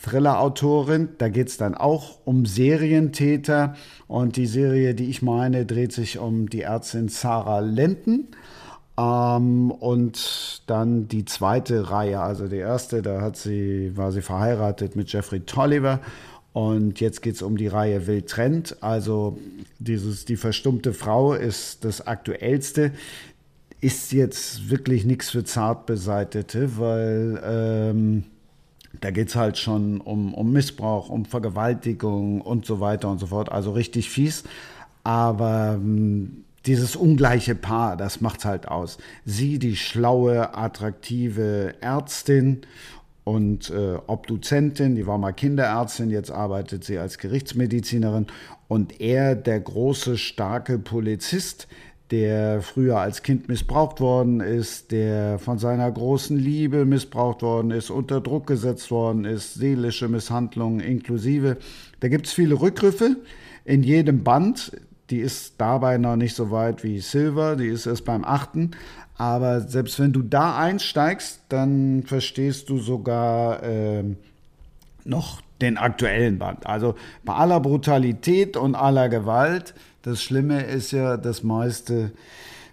Thriller-Autorin. 0.00 1.08
Da 1.18 1.28
geht 1.28 1.48
es 1.48 1.56
dann 1.56 1.74
auch 1.74 2.20
um 2.24 2.46
Serientäter. 2.46 3.74
Und 4.06 4.36
die 4.36 4.46
Serie, 4.46 4.94
die 4.94 5.10
ich 5.10 5.22
meine, 5.22 5.66
dreht 5.66 5.92
sich 5.92 6.18
um 6.20 6.48
die 6.48 6.62
Ärztin 6.62 7.08
Sarah 7.08 7.58
Lenten. 7.58 8.28
Ähm, 8.96 9.70
und 9.70 10.62
dann 10.66 11.08
die 11.08 11.24
zweite 11.24 11.90
Reihe, 11.90 12.20
also 12.20 12.46
die 12.46 12.56
erste, 12.56 13.02
da 13.02 13.20
hat 13.20 13.36
sie, 13.36 13.96
war 13.96 14.12
sie 14.12 14.22
verheiratet 14.22 14.96
mit 14.96 15.12
Jeffrey 15.12 15.40
Tolliver. 15.40 16.00
Und 16.52 17.00
jetzt 17.00 17.20
geht 17.20 17.34
es 17.34 17.42
um 17.42 17.56
die 17.56 17.66
Reihe 17.66 18.06
Will 18.06 18.22
Trent. 18.22 18.76
Also 18.80 19.38
dieses, 19.80 20.24
die 20.24 20.36
verstummte 20.36 20.92
Frau 20.92 21.34
ist 21.34 21.84
das 21.84 22.06
aktuellste. 22.06 22.92
Ist 23.80 24.12
jetzt 24.12 24.70
wirklich 24.70 25.04
nichts 25.04 25.30
für 25.30 25.42
Zartbeseitete, 25.42 26.78
weil 26.78 27.42
ähm, 27.44 28.24
da 29.00 29.10
geht 29.10 29.28
es 29.28 29.34
halt 29.34 29.58
schon 29.58 30.00
um, 30.00 30.32
um 30.32 30.52
Missbrauch, 30.52 31.08
um 31.08 31.24
Vergewaltigung 31.24 32.40
und 32.40 32.64
so 32.64 32.78
weiter 32.78 33.10
und 33.10 33.18
so 33.18 33.26
fort. 33.26 33.50
Also 33.50 33.72
richtig 33.72 34.08
fies. 34.08 34.44
Aber 35.02 35.72
ähm, 35.74 36.43
dieses 36.66 36.96
ungleiche 36.96 37.54
Paar, 37.54 37.96
das 37.96 38.20
macht's 38.20 38.44
halt 38.44 38.68
aus. 38.68 38.98
Sie, 39.24 39.58
die 39.58 39.76
schlaue, 39.76 40.54
attraktive 40.56 41.74
Ärztin 41.80 42.62
und 43.24 43.70
äh, 43.70 43.96
Obduzentin, 44.06 44.94
die 44.94 45.06
war 45.06 45.18
mal 45.18 45.32
Kinderärztin, 45.32 46.10
jetzt 46.10 46.30
arbeitet 46.30 46.84
sie 46.84 46.98
als 46.98 47.18
Gerichtsmedizinerin. 47.18 48.26
Und 48.68 49.00
er, 49.00 49.34
der 49.34 49.60
große, 49.60 50.16
starke 50.18 50.78
Polizist, 50.78 51.68
der 52.10 52.60
früher 52.60 52.98
als 52.98 53.22
Kind 53.22 53.48
missbraucht 53.48 54.00
worden 54.00 54.40
ist, 54.40 54.92
der 54.92 55.38
von 55.38 55.58
seiner 55.58 55.90
großen 55.90 56.36
Liebe 56.36 56.84
missbraucht 56.84 57.42
worden 57.42 57.70
ist, 57.70 57.90
unter 57.90 58.20
Druck 58.20 58.46
gesetzt 58.46 58.90
worden 58.90 59.24
ist, 59.24 59.54
seelische 59.54 60.08
Misshandlungen 60.08 60.80
inklusive. 60.80 61.56
Da 62.00 62.08
gibt 62.08 62.26
es 62.26 62.32
viele 62.32 62.60
Rückgriffe 62.60 63.16
in 63.64 63.82
jedem 63.82 64.22
Band. 64.22 64.72
Die 65.10 65.18
ist 65.18 65.54
dabei 65.58 65.98
noch 65.98 66.16
nicht 66.16 66.34
so 66.34 66.50
weit 66.50 66.82
wie 66.82 67.00
Silver, 67.00 67.56
die 67.56 67.66
ist 67.66 67.86
erst 67.86 68.04
beim 68.04 68.24
achten. 68.24 68.70
Aber 69.16 69.60
selbst 69.60 70.00
wenn 70.00 70.12
du 70.12 70.22
da 70.22 70.58
einsteigst, 70.58 71.42
dann 71.48 72.02
verstehst 72.04 72.68
du 72.68 72.78
sogar 72.78 73.62
äh, 73.62 74.02
noch 75.04 75.40
den 75.60 75.78
aktuellen 75.78 76.38
Band. 76.38 76.66
Also 76.66 76.94
bei 77.24 77.34
aller 77.34 77.60
Brutalität 77.60 78.56
und 78.56 78.74
aller 78.74 79.08
Gewalt, 79.08 79.74
das 80.02 80.22
Schlimme 80.22 80.62
ist 80.62 80.90
ja, 80.90 81.16
das 81.16 81.42
meiste 81.42 82.12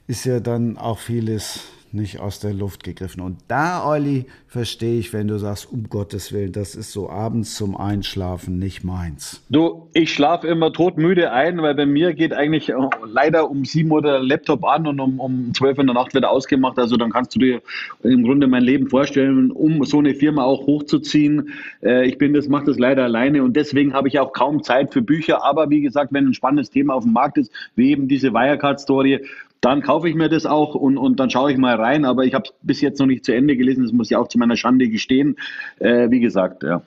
ist 0.08 0.26
ja 0.26 0.40
dann 0.40 0.78
auch 0.78 1.00
vieles 1.00 1.62
nicht 1.94 2.20
aus 2.20 2.40
der 2.40 2.54
Luft 2.54 2.84
gegriffen. 2.84 3.22
Und 3.22 3.38
da, 3.48 3.86
Olli, 3.86 4.26
verstehe 4.48 5.00
ich, 5.00 5.14
wenn 5.14 5.28
du 5.28 5.38
sagst, 5.38 5.72
um 5.72 5.90
Gottes 5.90 6.34
Willen, 6.34 6.52
das 6.52 6.76
ist 6.76 6.92
so 6.92 7.10
abends 7.10 7.56
zum 7.56 7.78
Einschlafen 7.78 8.60
nicht 8.60 8.84
meins. 8.84 9.44
Du, 9.50 9.88
ich 9.94 10.14
schlafe 10.14 10.48
immer 10.48 10.74
todmüde 10.74 11.32
ein, 11.32 11.62
weil 11.62 11.76
bei 11.76 11.86
mir 11.86 12.14
geht 12.14 12.34
eigentlich 12.34 12.70
äh, 12.70 12.74
leider 13.06 13.50
um 13.50 13.66
sieben 13.66 13.92
Uhr 13.92 14.02
der 14.02 14.20
Laptop 14.20 14.66
an 14.66 14.88
und 14.88 15.00
um, 15.00 15.20
um 15.20 15.54
zwölf 15.54 15.78
in 15.80 15.88
der 15.88 15.94
Nacht 15.94 16.14
wird 16.14 16.24
er 16.24 16.32
ausgemacht. 16.32 16.78
Also 16.78 16.98
dann 16.98 17.12
kannst 17.12 17.36
du 17.36 17.40
dir 17.40 17.62
im 18.04 18.24
Grunde 18.24 18.48
mein 18.48 18.64
Leben 18.64 18.90
vorstellen, 18.90 19.52
um 19.52 19.84
so 19.86 20.00
eine 20.00 20.16
Firma 20.16 20.44
auch 20.44 20.66
hochzuziehen. 20.68 21.54
Äh, 21.82 22.08
ich 22.08 22.18
bin 22.18 22.34
das, 22.34 22.48
mache 22.48 22.66
das 22.66 22.80
leider 22.80 23.04
alleine 23.04 23.44
und 23.44 23.56
deswegen 23.56 23.94
habe 23.94 24.08
ich 24.08 24.20
auch 24.20 24.34
kaum 24.34 24.64
Zeit 24.64 24.94
für 24.94 25.02
Bücher. 25.02 25.44
Aber 25.44 25.70
wie 25.70 25.82
gesagt, 25.82 26.14
wenn 26.14 26.28
ein 26.28 26.34
spannendes 26.34 26.70
Thema 26.70 26.96
auf 26.96 27.04
dem 27.04 27.14
Markt 27.14 27.38
ist, 27.38 27.52
wie 27.76 27.92
eben 27.92 28.08
diese 28.08 28.34
Wirecard-Story, 28.34 29.26
dann 29.62 29.82
kaufe 29.82 30.10
ich 30.10 30.16
mir 30.16 30.28
das 30.28 30.46
auch 30.46 30.76
und, 30.76 30.98
und 30.98 31.20
dann 31.20 31.30
schaue 31.30 31.52
ich 31.52 31.58
mal 31.58 31.76
rein. 31.76 32.04
Aber 32.04 32.26
ich 32.26 32.34
habe 32.34 32.46
es 32.46 32.54
bis 32.62 32.82
jetzt 32.82 33.00
noch 33.00 33.06
nicht 33.06 33.24
zu 33.24 33.34
Ende 33.34 33.56
gelesen. 33.56 33.84
Das 33.84 33.92
muss 33.92 34.10
ich 34.10 34.18
auch 34.18 34.28
zu 34.28 34.40
meiner 34.40 34.58
Schande 34.58 34.90
gestehen. 34.90 35.38
Äh, 35.80 36.10
wie 36.10 36.20
gesagt, 36.20 36.64
ja. 36.64 36.82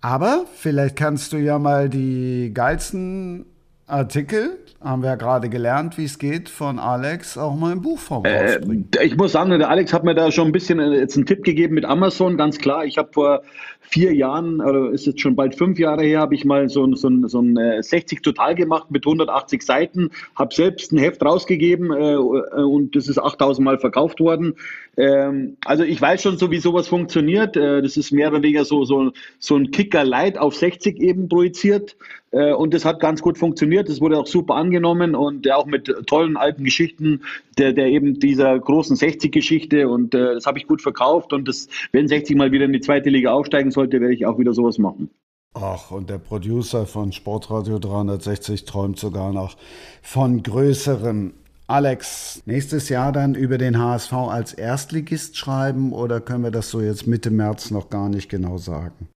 Aber 0.00 0.44
vielleicht 0.54 0.96
kannst 0.96 1.32
du 1.32 1.36
ja 1.36 1.58
mal 1.58 1.88
die 1.88 2.50
geilsten 2.52 3.46
Artikel, 3.86 4.58
haben 4.82 5.02
wir 5.02 5.10
ja 5.10 5.14
gerade 5.16 5.50
gelernt, 5.50 5.98
wie 5.98 6.04
es 6.04 6.18
geht, 6.18 6.48
von 6.48 6.78
Alex 6.78 7.36
auch 7.36 7.54
mal 7.54 7.72
im 7.72 7.82
Buchform 7.82 8.24
äh, 8.24 8.58
Ich 9.02 9.16
muss 9.16 9.32
sagen, 9.32 9.50
der 9.50 9.68
Alex 9.68 9.92
hat 9.92 10.04
mir 10.04 10.14
da 10.14 10.32
schon 10.32 10.48
ein 10.48 10.52
bisschen 10.52 10.78
äh, 10.78 10.98
jetzt 10.98 11.16
einen 11.16 11.26
Tipp 11.26 11.44
gegeben 11.44 11.74
mit 11.74 11.84
Amazon, 11.84 12.38
ganz 12.38 12.58
klar. 12.58 12.86
Ich 12.86 12.96
habe 12.96 13.10
vor 13.12 13.42
vier 13.80 14.14
Jahren, 14.14 14.60
oder 14.62 14.90
ist 14.90 15.06
jetzt 15.06 15.20
schon 15.20 15.36
bald 15.36 15.54
fünf 15.54 15.78
Jahre 15.78 16.02
her, 16.02 16.20
habe 16.20 16.34
ich 16.34 16.44
mal 16.44 16.68
so, 16.68 16.94
so, 16.94 17.10
so 17.28 17.40
ein 17.40 17.82
60 17.82 18.18
äh, 18.18 18.22
Total 18.22 18.54
gemacht 18.54 18.90
mit 18.90 19.06
180 19.06 19.62
Seiten, 19.62 20.10
habe 20.34 20.54
selbst 20.54 20.92
ein 20.92 20.98
Heft 20.98 21.22
rausgegeben 21.22 21.92
äh, 21.92 22.16
und 22.16 22.96
das 22.96 23.08
ist 23.08 23.18
8000 23.18 23.64
Mal 23.64 23.78
verkauft 23.78 24.20
worden. 24.20 24.54
Ähm, 24.96 25.56
also 25.64 25.84
ich 25.84 26.00
weiß 26.00 26.22
schon 26.22 26.38
so, 26.38 26.50
wie 26.50 26.58
sowas 26.58 26.88
funktioniert. 26.88 27.56
Äh, 27.56 27.82
das 27.82 27.96
ist 27.96 28.12
mehr 28.12 28.28
oder 28.28 28.42
weniger 28.42 28.64
so, 28.64 28.84
so, 28.84 29.12
so 29.38 29.56
ein 29.56 29.70
Kicker 29.70 30.04
Light 30.04 30.38
auf 30.38 30.54
60 30.54 30.98
eben 31.00 31.28
projiziert. 31.28 31.96
Äh, 32.34 32.52
und 32.52 32.74
das 32.74 32.84
hat 32.84 33.00
ganz 33.00 33.22
gut 33.22 33.38
funktioniert. 33.38 33.88
Das 33.88 34.00
wurde 34.00 34.18
auch 34.18 34.26
super 34.26 34.56
angenommen 34.56 35.14
und 35.14 35.50
auch 35.50 35.66
mit 35.66 35.86
tollen 36.06 36.36
alten 36.36 36.64
Geschichten 36.64 37.22
der, 37.58 37.72
der 37.72 37.86
eben 37.86 38.18
dieser 38.18 38.58
großen 38.58 38.96
60-Geschichte. 38.96 39.88
Und 39.88 40.14
äh, 40.14 40.34
das 40.34 40.46
habe 40.46 40.58
ich 40.58 40.66
gut 40.66 40.82
verkauft. 40.82 41.32
Und 41.32 41.46
das, 41.46 41.68
wenn 41.92 42.08
60 42.08 42.36
mal 42.36 42.50
wieder 42.50 42.64
in 42.64 42.72
die 42.72 42.80
zweite 42.80 43.08
Liga 43.08 43.32
aufsteigen 43.32 43.70
sollte, 43.70 44.00
werde 44.00 44.14
ich 44.14 44.26
auch 44.26 44.38
wieder 44.38 44.52
sowas 44.52 44.78
machen. 44.78 45.10
Ach, 45.54 45.92
und 45.92 46.10
der 46.10 46.18
Producer 46.18 46.84
von 46.84 47.12
Sportradio 47.12 47.78
360 47.78 48.64
träumt 48.64 48.98
sogar 48.98 49.32
noch 49.32 49.56
von 50.02 50.42
größerem 50.42 51.34
Alex, 51.68 52.42
nächstes 52.44 52.88
Jahr 52.88 53.12
dann 53.12 53.36
über 53.36 53.56
den 53.56 53.78
HSV 53.78 54.12
als 54.12 54.52
Erstligist 54.52 55.36
schreiben 55.36 55.92
oder 55.92 56.20
können 56.20 56.42
wir 56.42 56.50
das 56.50 56.70
so 56.70 56.80
jetzt 56.80 57.06
Mitte 57.06 57.30
März 57.30 57.70
noch 57.70 57.88
gar 57.88 58.08
nicht 58.08 58.28
genau 58.28 58.58
sagen? 58.58 59.08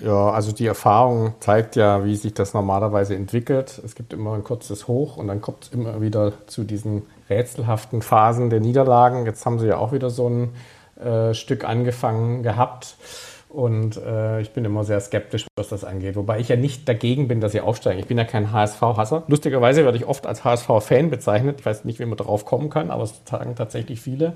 Ja, 0.00 0.30
also 0.30 0.52
die 0.52 0.66
Erfahrung 0.66 1.34
zeigt 1.40 1.74
ja, 1.74 2.04
wie 2.04 2.14
sich 2.14 2.32
das 2.32 2.54
normalerweise 2.54 3.16
entwickelt. 3.16 3.80
Es 3.84 3.96
gibt 3.96 4.12
immer 4.12 4.34
ein 4.34 4.44
kurzes 4.44 4.86
Hoch 4.86 5.16
und 5.16 5.26
dann 5.26 5.40
kommt 5.40 5.64
es 5.64 5.68
immer 5.70 6.00
wieder 6.00 6.32
zu 6.46 6.62
diesen 6.62 7.02
rätselhaften 7.28 8.00
Phasen 8.00 8.48
der 8.48 8.60
Niederlagen. 8.60 9.26
Jetzt 9.26 9.44
haben 9.44 9.58
sie 9.58 9.66
ja 9.66 9.78
auch 9.78 9.92
wieder 9.92 10.10
so 10.10 10.28
ein 10.28 10.50
äh, 11.04 11.34
Stück 11.34 11.64
angefangen 11.64 12.44
gehabt. 12.44 12.96
Und 13.48 13.96
äh, 13.96 14.40
ich 14.40 14.50
bin 14.50 14.64
immer 14.64 14.84
sehr 14.84 15.00
skeptisch, 15.00 15.46
was 15.56 15.68
das 15.68 15.82
angeht. 15.82 16.16
Wobei 16.16 16.38
ich 16.38 16.48
ja 16.48 16.56
nicht 16.56 16.86
dagegen 16.88 17.28
bin, 17.28 17.40
dass 17.40 17.52
sie 17.52 17.62
aufsteigen. 17.62 17.98
Ich 17.98 18.06
bin 18.06 18.18
ja 18.18 18.24
kein 18.24 18.52
HSV-Hasser. 18.52 19.24
Lustigerweise 19.26 19.84
werde 19.84 19.96
ich 19.96 20.06
oft 20.06 20.26
als 20.26 20.44
HSV-Fan 20.44 21.08
bezeichnet. 21.08 21.60
Ich 21.60 21.66
weiß 21.66 21.84
nicht, 21.84 21.98
wie 21.98 22.04
man 22.04 22.18
darauf 22.18 22.44
kommen 22.44 22.68
kann, 22.68 22.90
aber 22.90 23.04
es 23.04 23.22
sagen 23.24 23.56
tatsächlich 23.56 24.00
viele. 24.00 24.34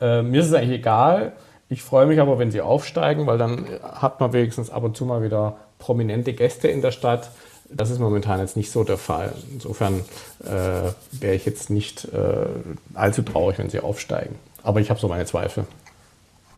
Äh, 0.00 0.22
mir 0.22 0.40
ist 0.40 0.46
es 0.46 0.54
eigentlich 0.54 0.78
egal. 0.78 1.32
Ich 1.68 1.82
freue 1.82 2.06
mich 2.06 2.20
aber, 2.20 2.38
wenn 2.38 2.50
sie 2.50 2.60
aufsteigen, 2.60 3.26
weil 3.26 3.38
dann 3.38 3.66
hat 3.82 4.20
man 4.20 4.32
wenigstens 4.32 4.70
ab 4.70 4.84
und 4.84 4.96
zu 4.96 5.04
mal 5.04 5.22
wieder 5.22 5.56
prominente 5.78 6.32
Gäste 6.32 6.68
in 6.68 6.80
der 6.80 6.92
Stadt. 6.92 7.30
Das 7.68 7.90
ist 7.90 7.98
momentan 7.98 8.38
jetzt 8.38 8.56
nicht 8.56 8.70
so 8.70 8.84
der 8.84 8.98
Fall. 8.98 9.32
Insofern 9.52 10.04
äh, 10.44 10.92
wäre 11.20 11.34
ich 11.34 11.44
jetzt 11.44 11.68
nicht 11.70 12.04
äh, 12.04 12.46
allzu 12.94 13.22
traurig, 13.22 13.58
wenn 13.58 13.70
sie 13.70 13.80
aufsteigen. 13.80 14.36
Aber 14.62 14.80
ich 14.80 14.90
habe 14.90 15.00
so 15.00 15.08
meine 15.08 15.24
Zweifel. 15.24 15.64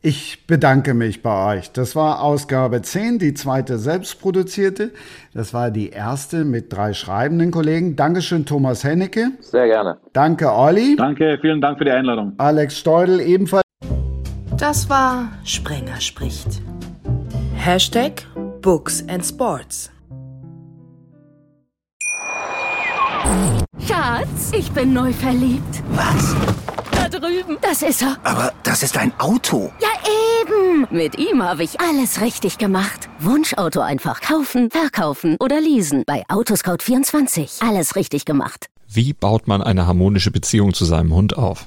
Ich 0.01 0.47
bedanke 0.47 0.95
mich 0.95 1.23
bei 1.23 1.57
euch. 1.57 1.73
Das 1.73 1.97
war 1.97 2.23
Ausgabe 2.23 2.83
10, 2.83 3.19
die 3.19 3.35
zweite 3.35 3.79
selbstproduzierte. 3.79 4.93
Das 5.35 5.53
war 5.53 5.71
die 5.71 5.91
erste 5.91 6.45
mit 6.45 6.73
drei 6.73 6.93
schreibenden 6.93 7.51
Kollegen. 7.51 7.97
Dankeschön, 7.97 8.47
Thomas 8.47 8.85
Hennecke. 8.85 9.33
Sehr 9.41 9.67
gerne. 9.67 9.99
Danke, 10.13 10.53
Olli. 10.53 10.95
Danke, 10.97 11.39
vielen 11.41 11.61
Dank 11.61 11.79
für 11.79 11.85
die 11.85 11.91
Einladung. 11.91 12.35
Alex 12.39 12.79
Steudel 12.79 13.21
ebenfalls. 13.21 13.68
Das 14.59 14.89
war 14.89 15.31
Sprenger 15.45 16.01
spricht. 16.01 16.61
Hashtag 17.55 18.27
Books 18.61 19.05
and 19.09 19.25
Sports. 19.25 19.89
Schatz, 23.87 24.51
ich 24.53 24.71
bin 24.73 24.93
neu 24.93 25.13
verliebt. 25.13 25.83
Was? 25.91 26.35
Da 26.91 27.09
drüben. 27.09 27.57
Das 27.61 27.83
ist 27.83 28.03
er. 28.03 28.17
Aber 28.25 28.53
das 28.65 28.83
ist 28.83 28.97
ein 28.97 29.13
Auto. 29.21 29.73
Ja, 29.81 29.89
eben. 30.43 30.89
Mit 30.91 31.17
ihm 31.19 31.41
habe 31.41 31.63
ich 31.63 31.81
alles 31.81 32.21
richtig 32.21 32.59
gemacht. 32.59 33.09
Wunschauto 33.21 33.81
einfach 33.81 34.21
kaufen, 34.21 34.71
verkaufen 34.73 35.37
oder 35.39 35.61
leasen. 35.61 36.03
Bei 36.05 36.25
Autoscout24. 36.27 37.65
Alles 37.65 37.95
richtig 37.95 38.25
gemacht. 38.25 38.67
Wie 38.89 39.13
baut 39.13 39.47
man 39.47 39.63
eine 39.63 39.87
harmonische 39.87 40.33
Beziehung 40.33 40.75
zu 40.75 40.85
seinem 40.85 41.15
Hund 41.15 41.37
auf? 41.37 41.67